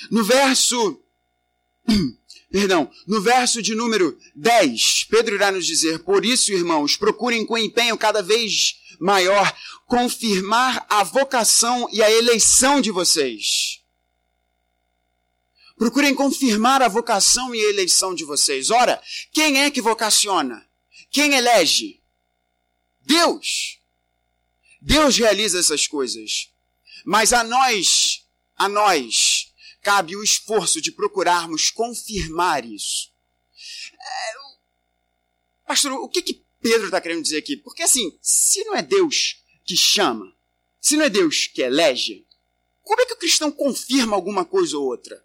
No 0.10 0.24
verso 0.24 1.00
Perdão, 2.54 2.88
no 3.08 3.20
verso 3.20 3.64
de 3.64 3.74
número 3.74 4.16
10, 4.36 5.06
Pedro 5.10 5.34
irá 5.34 5.52
nos 5.52 5.66
dizer: 5.66 6.04
Por 6.04 6.24
isso, 6.24 6.54
irmãos, 6.54 6.96
procurem 6.96 7.44
com 7.44 7.58
empenho 7.58 7.98
cada 7.98 8.22
vez 8.22 8.76
maior 9.00 9.52
confirmar 9.88 10.86
a 10.88 11.04
vocação 11.04 11.90
e 11.92 12.04
a 12.04 12.12
eleição 12.12 12.80
de 12.80 12.92
vocês. 12.92 13.82
Procurem 15.76 16.14
confirmar 16.14 16.84
a 16.84 16.88
vocação 16.88 17.56
e 17.56 17.60
a 17.60 17.70
eleição 17.70 18.14
de 18.14 18.24
vocês. 18.24 18.70
Ora, 18.70 19.02
quem 19.32 19.64
é 19.64 19.72
que 19.72 19.82
vocaciona? 19.82 20.64
Quem 21.10 21.34
elege? 21.34 22.02
Deus. 23.02 23.80
Deus 24.86 25.18
realiza 25.18 25.60
essas 25.60 25.88
coisas. 25.88 26.52
Mas 27.06 27.32
a 27.32 27.42
nós, 27.42 28.28
a 28.56 28.68
nós, 28.68 29.54
cabe 29.82 30.14
o 30.16 30.24
esforço 30.24 30.82
de 30.82 30.92
procurarmos 30.92 31.72
confirmar 31.72 32.66
isso. 32.66 33.10
É, 33.94 34.34
pastor, 35.66 35.94
o 35.94 36.10
que, 36.10 36.22
que 36.22 36.44
Pedro 36.62 36.86
está 36.86 37.00
querendo 37.00 37.24
dizer 37.24 37.38
aqui? 37.38 37.56
Porque 37.56 37.84
assim, 37.84 38.18
se 38.22 38.64
não 38.66 38.76
é 38.76 38.82
Deus 38.82 39.42
que 39.64 39.78
chama, 39.78 40.36
se 40.82 40.98
não 40.98 41.06
é 41.06 41.10
Deus 41.10 41.48
que 41.48 41.62
elege, 41.62 42.28
como 42.82 43.02
é 43.02 43.06
que 43.06 43.14
o 43.14 43.18
cristão 43.18 43.50
confirma 43.50 44.18
alguma 44.18 44.44
coisa 44.44 44.78
ou 44.78 44.86
outra? 44.86 45.24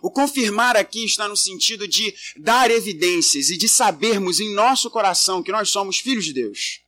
O 0.00 0.12
confirmar 0.12 0.76
aqui 0.76 1.04
está 1.04 1.28
no 1.28 1.36
sentido 1.36 1.88
de 1.88 2.14
dar 2.36 2.70
evidências 2.70 3.50
e 3.50 3.58
de 3.58 3.68
sabermos 3.68 4.38
em 4.38 4.54
nosso 4.54 4.88
coração 4.90 5.42
que 5.42 5.50
nós 5.50 5.70
somos 5.70 5.98
filhos 5.98 6.24
de 6.24 6.32
Deus. 6.32 6.82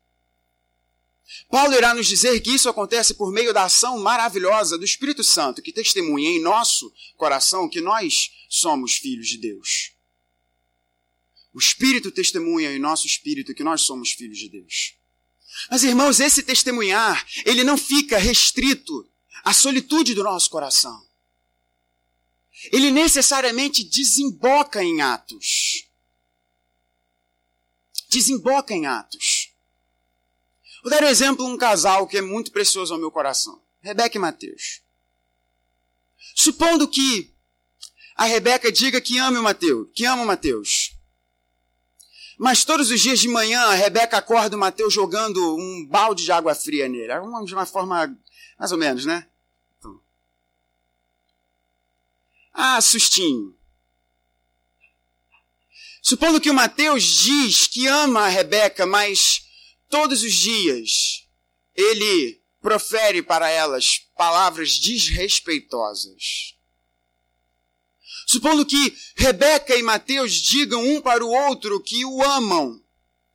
Paulo 1.51 1.75
irá 1.75 1.95
nos 1.95 2.07
dizer 2.07 2.41
que 2.41 2.51
isso 2.51 2.69
acontece 2.69 3.15
por 3.15 3.33
meio 3.33 3.53
da 3.53 3.65
ação 3.65 3.99
maravilhosa 3.99 4.79
do 4.79 4.85
Espírito 4.85 5.23
Santo, 5.23 5.63
que 5.63 5.73
testemunha 5.73 6.31
em 6.31 6.41
nosso 6.41 6.93
coração 7.17 7.69
que 7.69 7.81
nós 7.81 8.31
somos 8.49 8.97
filhos 8.97 9.29
de 9.29 9.39
Deus. 9.39 9.93
O 11.53 11.59
Espírito 11.59 12.11
testemunha 12.11 12.75
em 12.75 12.79
nosso 12.79 13.07
espírito 13.07 13.55
que 13.55 13.63
nós 13.63 13.83
somos 13.83 14.13
filhos 14.13 14.39
de 14.39 14.49
Deus. 14.49 14.95
Mas, 15.71 15.85
irmãos, 15.85 16.19
esse 16.19 16.43
testemunhar, 16.43 17.27
ele 17.45 17.63
não 17.63 17.77
fica 17.77 18.19
restrito 18.19 19.07
à 19.45 19.53
solitude 19.53 20.15
do 20.15 20.25
nosso 20.25 20.49
coração. 20.49 21.07
Ele 22.73 22.91
necessariamente 22.91 23.85
desemboca 23.85 24.83
em 24.83 25.01
atos. 25.01 25.87
Desemboca 28.09 28.73
em 28.73 28.87
atos. 28.87 29.32
Vou 30.83 30.91
dar 30.91 31.05
um 31.05 31.09
exemplo 31.09 31.47
um 31.47 31.57
casal 31.57 32.07
que 32.07 32.19
é 32.19 32.21
muito 32.21 32.51
precioso 32.51 32.93
ao 32.93 32.99
meu 32.99 33.11
coração. 33.11 33.63
Rebeca 33.81 34.17
e 34.17 34.21
Mateus. 34.21 34.83
Supondo 36.35 36.89
que 36.89 37.33
a 38.17 38.25
Rebeca 38.25 38.71
diga 38.71 39.01
que 39.01 39.19
ama 39.19 39.39
o 39.39 39.43
Mateus, 39.43 39.89
que 39.95 40.05
ama 40.05 40.23
o 40.23 40.27
Mateus. 40.27 40.97
Mas 42.37 42.65
todos 42.65 42.91
os 42.91 43.01
dias 43.01 43.21
de 43.21 43.29
manhã 43.29 43.61
a 43.63 43.75
Rebeca 43.75 44.19
acorda 44.19 44.57
o 44.57 44.59
Mateus 44.59 44.93
jogando 44.93 45.57
um 45.57 45.87
balde 45.87 46.25
de 46.25 46.33
água 46.33 46.55
fria 46.55 46.89
nele. 46.89 47.13
Uma, 47.19 47.45
de 47.45 47.55
uma 47.55 47.67
forma 47.67 48.17
mais 48.59 48.73
ou 48.73 48.79
menos, 48.79 49.05
né? 49.05 49.29
Então. 49.79 50.01
Ah, 52.53 52.81
sustinho. 52.81 53.57
Supondo 56.01 56.41
que 56.41 56.51
o 56.51 56.55
Mateus 56.55 57.05
diz 57.05 57.69
que 57.69 57.87
ama 57.87 58.23
a 58.23 58.29
Rebeca, 58.29 58.85
mas 58.85 59.42
todos 59.93 60.23
os 60.23 60.33
dias 60.33 61.29
ele 61.75 62.43
profere 62.63 63.23
para 63.23 63.51
elas 63.51 63.99
palavras 64.17 64.79
desrespeitosas. 64.79 66.57
Supondo 68.27 68.65
que 68.65 68.97
Rebeca 69.15 69.77
e 69.77 69.83
Mateus 69.83 70.33
digam 70.33 70.83
um 70.83 71.03
para 71.03 71.23
o 71.23 71.29
outro 71.29 71.79
que 71.83 72.07
o 72.07 72.23
amam, 72.23 72.83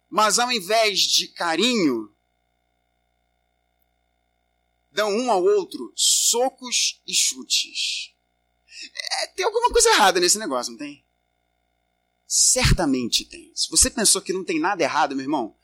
mas 0.09 0.39
ao 0.39 0.51
invés 0.51 1.01
de 1.01 1.27
carinho, 1.27 2.11
dão 4.91 5.11
um 5.15 5.31
ao 5.31 5.43
outro 5.43 5.93
socos 5.95 6.99
e 7.05 7.13
chutes. 7.13 8.15
É, 9.21 9.27
tem 9.27 9.45
alguma 9.45 9.69
coisa 9.69 9.89
errada 9.89 10.19
nesse 10.19 10.39
negócio, 10.39 10.71
não 10.71 10.79
tem? 10.79 11.05
Certamente 12.25 13.25
tem. 13.25 13.51
Se 13.53 13.69
você 13.69 13.91
pensou 13.91 14.23
que 14.23 14.33
não 14.33 14.43
tem 14.43 14.59
nada 14.59 14.81
errado, 14.81 15.15
meu 15.15 15.23
irmão, 15.23 15.56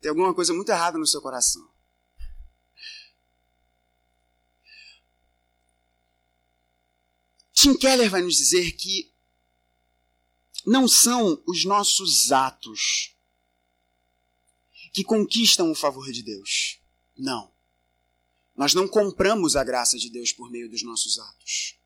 tem 0.00 0.08
alguma 0.08 0.34
coisa 0.34 0.52
muito 0.54 0.70
errada 0.70 0.98
no 0.98 1.06
seu 1.06 1.20
coração. 1.20 1.68
Tim 7.52 7.76
Keller 7.76 8.08
vai 8.08 8.22
nos 8.22 8.36
dizer 8.36 8.72
que 8.72 9.12
não 10.64 10.88
são 10.88 11.42
os 11.46 11.64
nossos 11.64 12.32
atos 12.32 13.14
que 14.92 15.04
conquistam 15.04 15.70
o 15.70 15.74
favor 15.74 16.10
de 16.10 16.22
Deus. 16.22 16.80
Não. 17.16 17.52
Nós 18.56 18.72
não 18.72 18.88
compramos 18.88 19.56
a 19.56 19.64
graça 19.64 19.98
de 19.98 20.08
Deus 20.08 20.32
por 20.32 20.50
meio 20.50 20.70
dos 20.70 20.82
nossos 20.82 21.18
atos. 21.18 21.76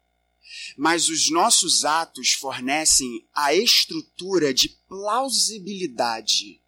Mas 0.77 1.09
os 1.09 1.31
nossos 1.31 1.85
atos 1.85 2.33
fornecem 2.33 3.27
a 3.35 3.53
estrutura 3.53 4.55
de 4.55 4.69
plausibilidade 4.89 6.61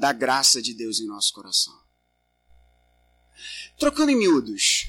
da 0.00 0.14
graça 0.14 0.62
de 0.62 0.72
Deus 0.72 0.98
em 0.98 1.06
nosso 1.06 1.30
coração. 1.30 1.78
Trocando 3.78 4.10
em 4.10 4.16
miúdos, 4.16 4.86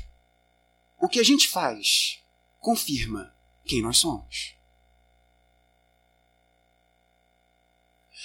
o 0.98 1.10
que 1.10 1.20
a 1.20 1.24
gente 1.24 1.50
faz 1.50 2.24
confirma 2.60 3.36
quem 3.66 3.82
nós 3.82 3.98
somos. 3.98 4.56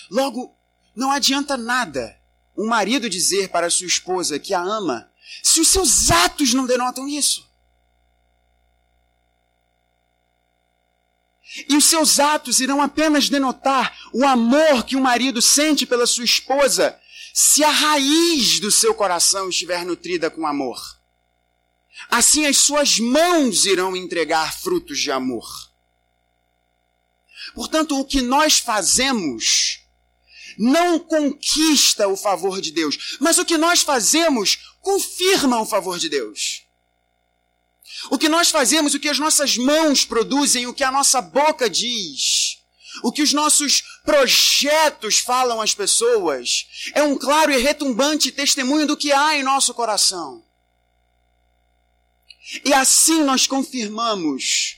Logo, 0.08 0.56
não 0.94 1.10
adianta 1.10 1.56
nada 1.56 2.22
um 2.56 2.68
marido 2.68 3.10
dizer 3.10 3.48
para 3.48 3.68
sua 3.68 3.88
esposa 3.88 4.38
que 4.38 4.54
a 4.54 4.62
ama 4.62 5.12
se 5.42 5.60
os 5.60 5.68
seus 5.68 6.08
atos 6.08 6.54
não 6.54 6.66
denotam 6.66 7.08
isso. 7.08 7.52
E 11.68 11.76
os 11.76 11.84
seus 11.84 12.18
atos 12.18 12.60
irão 12.60 12.82
apenas 12.82 13.28
denotar 13.28 13.96
o 14.12 14.26
amor 14.26 14.84
que 14.84 14.96
o 14.96 15.00
marido 15.00 15.40
sente 15.40 15.86
pela 15.86 16.06
sua 16.06 16.24
esposa 16.24 16.98
se 17.32 17.62
a 17.62 17.70
raiz 17.70 18.60
do 18.60 18.70
seu 18.70 18.94
coração 18.94 19.48
estiver 19.48 19.84
nutrida 19.84 20.30
com 20.30 20.46
amor. 20.46 20.80
Assim 22.10 22.46
as 22.46 22.58
suas 22.58 22.98
mãos 22.98 23.64
irão 23.64 23.96
entregar 23.96 24.58
frutos 24.58 24.98
de 24.98 25.10
amor. 25.10 25.46
Portanto, 27.54 27.98
o 27.98 28.04
que 28.04 28.20
nós 28.20 28.58
fazemos 28.58 29.80
não 30.58 30.98
conquista 30.98 32.08
o 32.08 32.16
favor 32.16 32.60
de 32.60 32.70
Deus, 32.70 33.16
mas 33.20 33.38
o 33.38 33.44
que 33.44 33.56
nós 33.56 33.82
fazemos 33.82 34.58
confirma 34.80 35.60
o 35.60 35.66
favor 35.66 35.98
de 35.98 36.08
Deus. 36.08 36.65
O 38.10 38.18
que 38.18 38.28
nós 38.28 38.50
fazemos, 38.50 38.94
o 38.94 39.00
que 39.00 39.08
as 39.08 39.18
nossas 39.18 39.56
mãos 39.56 40.04
produzem, 40.04 40.66
o 40.66 40.74
que 40.74 40.84
a 40.84 40.92
nossa 40.92 41.20
boca 41.20 41.68
diz, 41.68 42.58
o 43.02 43.12
que 43.12 43.22
os 43.22 43.32
nossos 43.32 43.82
projetos 44.04 45.18
falam 45.18 45.60
às 45.60 45.74
pessoas, 45.74 46.66
é 46.94 47.02
um 47.02 47.16
claro 47.16 47.52
e 47.52 47.58
retumbante 47.58 48.32
testemunho 48.32 48.86
do 48.86 48.96
que 48.96 49.12
há 49.12 49.36
em 49.36 49.42
nosso 49.42 49.74
coração. 49.74 50.44
E 52.64 52.72
assim 52.72 53.22
nós 53.24 53.46
confirmamos 53.46 54.76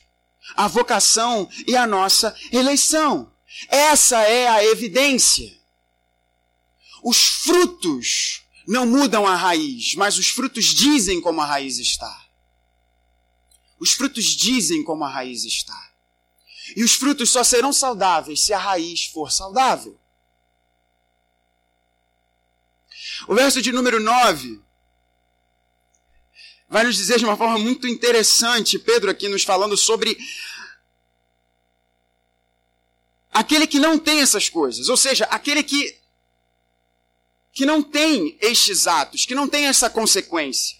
a 0.55 0.67
vocação 0.67 1.49
e 1.67 1.75
a 1.75 1.85
nossa 1.85 2.35
eleição. 2.51 3.31
Essa 3.67 4.21
é 4.21 4.47
a 4.47 4.63
evidência. 4.63 5.51
Os 7.03 7.17
frutos 7.17 8.43
não 8.67 8.85
mudam 8.85 9.25
a 9.25 9.35
raiz, 9.35 9.95
mas 9.95 10.17
os 10.17 10.29
frutos 10.29 10.65
dizem 10.73 11.21
como 11.21 11.41
a 11.41 11.45
raiz 11.45 11.77
está. 11.77 12.18
Os 13.79 13.93
frutos 13.93 14.25
dizem 14.25 14.83
como 14.83 15.03
a 15.03 15.09
raiz 15.09 15.45
está. 15.45 15.91
E 16.75 16.83
os 16.83 16.95
frutos 16.95 17.29
só 17.29 17.43
serão 17.43 17.73
saudáveis 17.73 18.41
se 18.41 18.53
a 18.53 18.57
raiz 18.57 19.05
for 19.05 19.31
saudável. 19.31 19.99
O 23.27 23.35
verso 23.35 23.61
de 23.61 23.71
número 23.71 23.99
9 23.99 24.61
vai 26.67 26.83
nos 26.83 26.95
dizer 26.95 27.17
de 27.17 27.25
uma 27.25 27.35
forma 27.35 27.57
muito 27.57 27.87
interessante, 27.87 28.77
Pedro 28.77 29.09
aqui 29.09 29.27
nos 29.27 29.43
falando 29.43 29.75
sobre 29.75 30.17
aquele 33.31 33.65
que 33.65 33.79
não 33.79 33.97
tem 33.97 34.21
essas 34.21 34.47
coisas, 34.47 34.89
ou 34.89 34.97
seja, 34.97 35.25
aquele 35.25 35.63
que 35.63 35.97
que 37.51 37.65
não 37.65 37.81
tem 37.81 38.37
estes 38.39 38.87
atos, 38.87 39.25
que 39.25 39.33
não 39.33 39.47
tem 39.47 39.65
essa 39.65 39.89
consequência. 39.89 40.77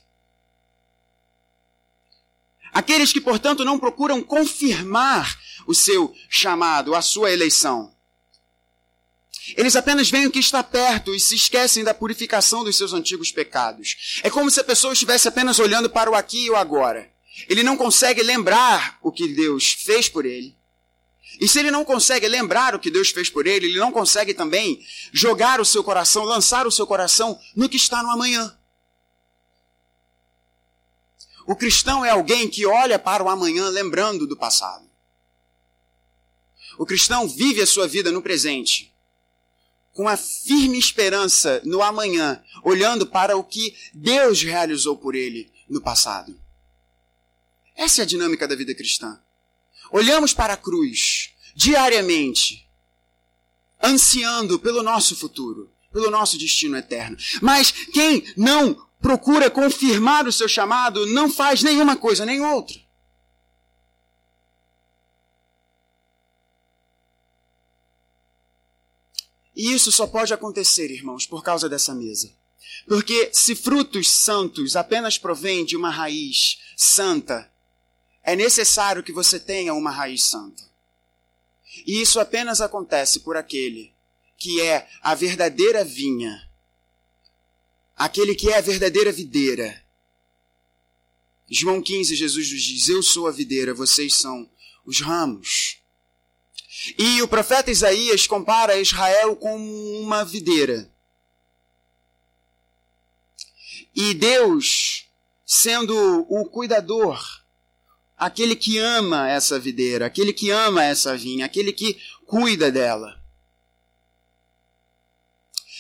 Aqueles 2.74 3.12
que, 3.12 3.22
portanto, 3.22 3.66
não 3.66 3.80
procuram 3.80 4.22
confirmar 4.22 5.40
o 5.66 5.74
seu 5.74 6.14
chamado, 6.30 6.96
a 6.96 7.02
sua 7.02 7.32
eleição. 7.32 7.94
Eles 9.58 9.76
apenas 9.76 10.10
veem 10.10 10.28
o 10.28 10.32
que 10.32 10.40
está 10.40 10.64
perto 10.64 11.14
e 11.14 11.20
se 11.20 11.36
esquecem 11.36 11.84
da 11.84 11.94
purificação 11.94 12.64
dos 12.64 12.78
seus 12.78 12.94
antigos 12.94 13.32
pecados. 13.32 14.20
É 14.24 14.30
como 14.30 14.52
se 14.52 14.60
a 14.60 14.64
pessoa 14.64 14.94
estivesse 14.94 15.28
apenas 15.28 15.60
olhando 15.60 15.90
para 15.90 16.10
o 16.10 16.16
aqui 16.16 16.46
e 16.46 16.50
o 16.50 16.56
agora. 16.56 17.10
Ele 17.48 17.64
não 17.64 17.78
consegue 17.78 18.22
lembrar 18.22 18.98
o 19.02 19.12
que 19.12 19.28
Deus 19.28 19.72
fez 19.72 20.10
por 20.10 20.26
ele. 20.26 20.58
E 21.40 21.48
se 21.48 21.60
ele 21.60 21.72
não 21.72 21.86
consegue 21.86 22.28
lembrar 22.28 22.76
o 22.76 22.80
que 22.80 22.92
Deus 22.92 23.12
fez 23.12 23.30
por 23.30 23.48
ele, 23.48 23.68
ele 23.68 23.80
não 23.80 23.92
consegue 23.92 24.34
também 24.34 24.84
jogar 25.14 25.62
o 25.62 25.66
seu 25.66 25.84
coração, 25.84 26.24
lançar 26.24 26.68
o 26.68 26.72
seu 26.72 26.86
coração 26.86 27.40
no 27.56 27.70
que 27.70 27.78
está 27.78 28.04
no 28.04 28.10
amanhã. 28.10 28.59
O 31.50 31.56
cristão 31.56 32.06
é 32.06 32.12
alguém 32.12 32.48
que 32.48 32.64
olha 32.68 33.00
para 33.00 33.24
o 33.24 33.28
amanhã 33.28 33.70
lembrando 33.70 34.28
do 34.28 34.38
passado. 34.38 34.88
O 36.78 36.86
cristão 36.86 37.28
vive 37.28 37.60
a 37.60 37.66
sua 37.66 37.88
vida 37.88 38.12
no 38.12 38.22
presente, 38.22 38.96
com 39.92 40.08
a 40.08 40.16
firme 40.16 40.78
esperança 40.78 41.60
no 41.66 41.82
amanhã, 41.82 42.40
olhando 42.64 43.08
para 43.08 43.36
o 43.36 43.44
que 43.44 43.76
Deus 43.96 44.44
realizou 44.44 44.96
por 44.96 45.16
ele 45.16 45.52
no 45.68 45.82
passado. 45.82 46.40
Essa 47.76 48.02
é 48.02 48.04
a 48.04 48.08
dinâmica 48.08 48.48
da 48.48 48.56
vida 48.56 48.76
cristã. 48.76 49.20
Olhamos 49.92 50.36
para 50.36 50.54
a 50.54 50.58
cruz 50.58 51.32
diariamente, 51.56 52.70
ansiando 53.82 54.60
pelo 54.60 54.84
nosso 54.84 55.16
futuro, 55.16 55.74
pelo 55.92 56.12
nosso 56.12 56.38
destino 56.38 56.78
eterno. 56.78 57.18
Mas 57.42 57.72
quem 57.72 58.24
não 58.38 58.88
procura 59.02 59.50
confirmar 59.50 60.28
o 60.28 60.32
seu 60.32 60.48
chamado 60.48 61.06
não 61.08 61.30
faz 61.30 61.64
nenhuma 61.64 61.96
coisa 61.96 62.26
nem 62.26 62.42
outra. 62.42 62.80
E 69.56 69.74
isso 69.74 69.92
só 69.92 70.08
pode 70.08 70.34
acontecer, 70.34 70.90
irmãos, 70.90 71.26
por 71.26 71.44
causa 71.44 71.68
dessa 71.68 71.94
mesa. 71.94 72.32
Porque 72.88 73.30
se 73.34 73.56
frutos 73.56 74.10
santos 74.10 74.76
apenas 74.76 75.18
provêm 75.18 75.66
de 75.66 75.76
uma 75.76 75.90
raiz 75.90 76.60
santa, 76.78 77.52
é 78.24 78.36
necessário 78.36 79.04
que 79.04 79.12
você 79.12 79.38
tenha 79.40 79.74
uma 79.74 79.92
raiz 79.92 80.24
santa. 80.24 80.64
E 81.86 82.02
isso 82.02 82.20
apenas 82.20 82.62
acontece 82.62 83.20
por 83.20 83.36
aquele 83.36 83.94
que 84.38 84.62
é 84.62 84.88
a 85.02 85.14
verdadeira 85.14 85.84
vinha, 85.84 86.49
aquele 88.00 88.34
que 88.34 88.50
é 88.50 88.58
a 88.58 88.62
verdadeira 88.62 89.12
videira. 89.12 89.84
João 91.52 91.82
15, 91.82 92.16
Jesus 92.16 92.52
nos 92.52 92.62
diz: 92.62 92.88
Eu 92.88 93.04
sou 93.04 93.28
a 93.28 93.32
videira, 93.32 93.74
vocês 93.74 94.16
são 94.16 94.50
os 94.86 95.02
ramos. 95.02 95.78
E 96.98 97.22
o 97.22 97.28
profeta 97.28 97.70
Isaías 97.70 98.26
compara 98.26 98.80
Israel 98.80 99.36
com 99.36 99.58
uma 100.02 100.24
videira. 100.24 100.90
E 103.94 104.14
Deus, 104.14 105.06
sendo 105.46 105.94
o 106.30 106.46
cuidador, 106.46 107.22
aquele 108.16 108.56
que 108.56 108.78
ama 108.78 109.30
essa 109.30 109.60
videira, 109.60 110.06
aquele 110.06 110.32
que 110.32 110.50
ama 110.52 110.86
essa 110.86 111.18
vinha, 111.18 111.46
aquele 111.46 111.74
que 111.74 112.00
cuida 112.26 112.72
dela. 112.72 113.19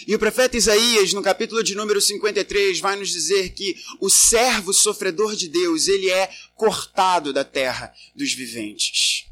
E 0.09 0.15
o 0.15 0.17
profeta 0.17 0.57
Isaías, 0.57 1.13
no 1.13 1.21
capítulo 1.21 1.63
de 1.63 1.75
número 1.75 2.01
53, 2.01 2.79
vai 2.79 2.95
nos 2.95 3.09
dizer 3.09 3.53
que 3.53 3.79
o 3.99 4.09
servo 4.09 4.73
sofredor 4.73 5.35
de 5.35 5.47
Deus, 5.47 5.87
ele 5.87 6.09
é 6.09 6.27
cortado 6.55 7.31
da 7.31 7.43
terra 7.43 7.93
dos 8.15 8.33
viventes. 8.33 9.27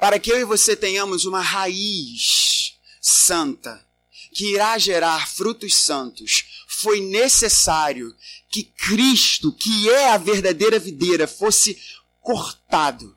Para 0.00 0.18
que 0.18 0.32
eu 0.32 0.40
e 0.40 0.44
você 0.44 0.74
tenhamos 0.74 1.26
uma 1.26 1.40
raiz 1.40 2.76
santa, 3.00 3.86
que 4.32 4.54
irá 4.54 4.76
gerar 4.78 5.28
frutos 5.28 5.76
santos, 5.76 6.64
foi 6.66 6.98
necessário 6.98 8.12
que 8.50 8.64
Cristo, 8.64 9.52
que 9.52 9.88
é 9.90 10.10
a 10.10 10.16
verdadeira 10.16 10.76
videira, 10.76 11.28
fosse 11.28 11.80
cortado, 12.20 13.16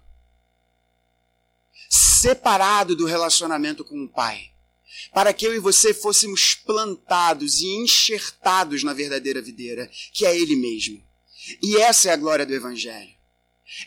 separado 1.90 2.96
do 2.96 3.08
relacionamento 3.08 3.84
com 3.84 4.04
o 4.04 4.08
Pai, 4.08 4.52
para 5.14 5.34
que 5.34 5.46
eu 5.46 5.56
e 5.56 5.60
você 5.60 5.94
fôssemos 5.94 6.56
plantados 6.56 7.62
e 7.62 7.68
enxertados 7.68 8.84
na 8.84 8.94
verdadeira 8.94 9.42
videira, 9.42 9.90
que 10.14 10.26
é 10.26 10.38
Ele 10.38 10.56
mesmo. 10.56 11.02
E 11.62 11.78
essa 11.78 12.10
é 12.10 12.14
a 12.14 12.18
glória 12.18 12.46
do 12.46 12.54
Evangelho. 12.54 13.16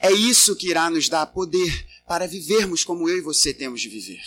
É 0.00 0.12
isso 0.12 0.56
que 0.56 0.68
irá 0.68 0.90
nos 0.90 1.08
dar 1.08 1.26
poder 1.26 1.86
para 2.06 2.26
vivermos 2.26 2.84
como 2.84 3.08
eu 3.08 3.18
e 3.18 3.22
você 3.22 3.52
temos 3.52 3.80
de 3.80 3.88
viver. 3.88 4.22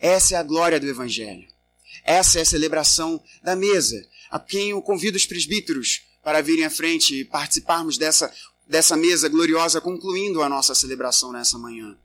Essa 0.00 0.34
é 0.34 0.38
a 0.38 0.42
glória 0.42 0.78
do 0.78 0.88
Evangelho. 0.88 1.48
Essa 2.04 2.38
é 2.38 2.42
a 2.42 2.46
celebração 2.46 3.22
da 3.42 3.54
mesa, 3.54 4.06
a 4.30 4.38
quem 4.38 4.70
eu 4.70 4.82
convido 4.82 5.16
os 5.16 5.26
presbíteros 5.26 6.02
para 6.22 6.40
virem 6.40 6.64
à 6.64 6.70
frente 6.70 7.14
e 7.14 7.24
participarmos 7.24 7.98
dessa, 7.98 8.32
dessa 8.66 8.96
mesa 8.96 9.28
gloriosa, 9.28 9.80
concluindo 9.80 10.42
a 10.42 10.48
nossa 10.48 10.74
celebração 10.74 11.32
nessa 11.32 11.58
manhã. 11.58 11.96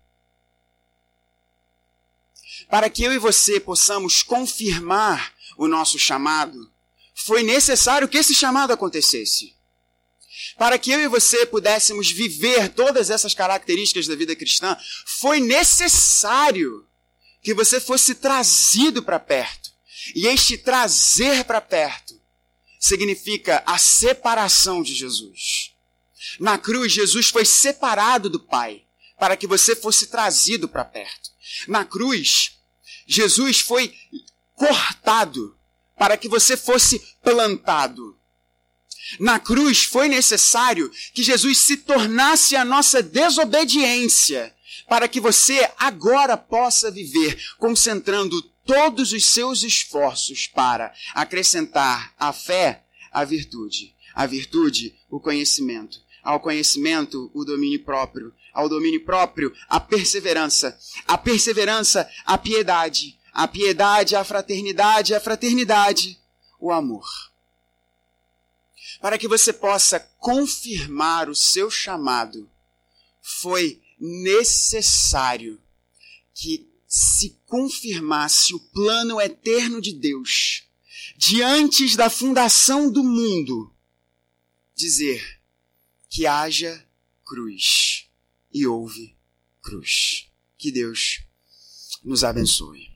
Para 2.75 2.89
que 2.89 3.03
eu 3.03 3.13
e 3.13 3.17
você 3.17 3.57
possamos 3.57 4.21
confirmar 4.21 5.33
o 5.55 5.65
nosso 5.65 5.97
chamado, 5.97 6.69
foi 7.13 7.41
necessário 7.41 8.05
que 8.05 8.17
esse 8.17 8.35
chamado 8.35 8.73
acontecesse. 8.73 9.55
Para 10.57 10.77
que 10.77 10.91
eu 10.91 10.99
e 10.99 11.07
você 11.07 11.45
pudéssemos 11.45 12.11
viver 12.11 12.67
todas 12.67 13.09
essas 13.09 13.33
características 13.33 14.07
da 14.07 14.15
vida 14.15 14.35
cristã, 14.35 14.77
foi 15.05 15.39
necessário 15.39 16.85
que 17.41 17.53
você 17.53 17.79
fosse 17.79 18.13
trazido 18.13 19.01
para 19.01 19.21
perto. 19.21 19.71
E 20.13 20.27
este 20.27 20.57
trazer 20.57 21.45
para 21.45 21.61
perto 21.61 22.13
significa 22.77 23.63
a 23.65 23.77
separação 23.77 24.83
de 24.83 24.93
Jesus. 24.93 25.71
Na 26.41 26.57
cruz, 26.57 26.91
Jesus 26.91 27.29
foi 27.29 27.45
separado 27.45 28.29
do 28.29 28.41
Pai 28.41 28.83
para 29.17 29.37
que 29.37 29.47
você 29.47 29.77
fosse 29.77 30.07
trazido 30.07 30.67
para 30.67 30.83
perto. 30.83 31.29
Na 31.69 31.85
cruz, 31.85 32.54
Jesus 33.05 33.59
foi 33.59 33.93
cortado 34.53 35.57
para 35.97 36.17
que 36.17 36.27
você 36.27 36.57
fosse 36.57 36.99
plantado. 37.23 38.17
Na 39.19 39.39
cruz 39.39 39.83
foi 39.83 40.07
necessário 40.07 40.91
que 41.13 41.23
Jesus 41.23 41.59
se 41.59 41.77
tornasse 41.77 42.55
a 42.55 42.65
nossa 42.65 43.03
desobediência, 43.03 44.53
para 44.87 45.07
que 45.07 45.19
você 45.19 45.69
agora 45.77 46.35
possa 46.35 46.89
viver 46.91 47.39
concentrando 47.57 48.41
todos 48.65 49.13
os 49.13 49.25
seus 49.25 49.63
esforços 49.63 50.47
para 50.47 50.93
acrescentar 51.13 52.13
à 52.17 52.33
fé 52.33 52.83
a 53.11 53.23
virtude, 53.23 53.95
a 54.13 54.25
virtude, 54.25 54.95
o 55.09 55.19
conhecimento, 55.19 56.01
ao 56.23 56.39
conhecimento, 56.39 57.31
o 57.33 57.45
domínio 57.45 57.83
próprio, 57.83 58.33
ao 58.55 58.69
domínio 58.69 59.03
próprio, 59.03 59.53
a 59.67 59.81
perseverança, 59.81 60.79
a 61.05 61.17
perseverança, 61.17 62.09
a 62.25 62.37
piedade, 62.37 63.19
a 63.33 63.45
piedade, 63.49 64.15
a 64.15 64.23
fraternidade, 64.23 65.13
a 65.13 65.19
fraternidade, 65.19 66.17
o 66.57 66.71
amor. 66.71 67.05
Para 69.01 69.17
que 69.17 69.27
você 69.27 69.51
possa 69.51 69.99
confirmar 70.17 71.29
o 71.29 71.35
seu 71.35 71.69
chamado, 71.69 72.49
foi 73.21 73.81
necessário 73.99 75.61
que 76.33 76.65
se 76.87 77.37
confirmasse 77.45 78.55
o 78.55 78.59
plano 78.59 79.19
eterno 79.19 79.81
de 79.81 79.91
Deus, 79.91 80.63
de 81.17 81.41
antes 81.41 81.97
da 81.97 82.09
fundação 82.09 82.89
do 82.89 83.03
mundo, 83.03 83.73
dizer 84.73 85.41
que 86.09 86.25
haja 86.25 86.87
cruz 87.25 88.04
e 88.55 88.65
houve 88.65 89.17
cruz. 89.61 90.31
Que 90.57 90.71
Deus 90.71 91.25
nos 92.01 92.23
abençoe. 92.23 92.89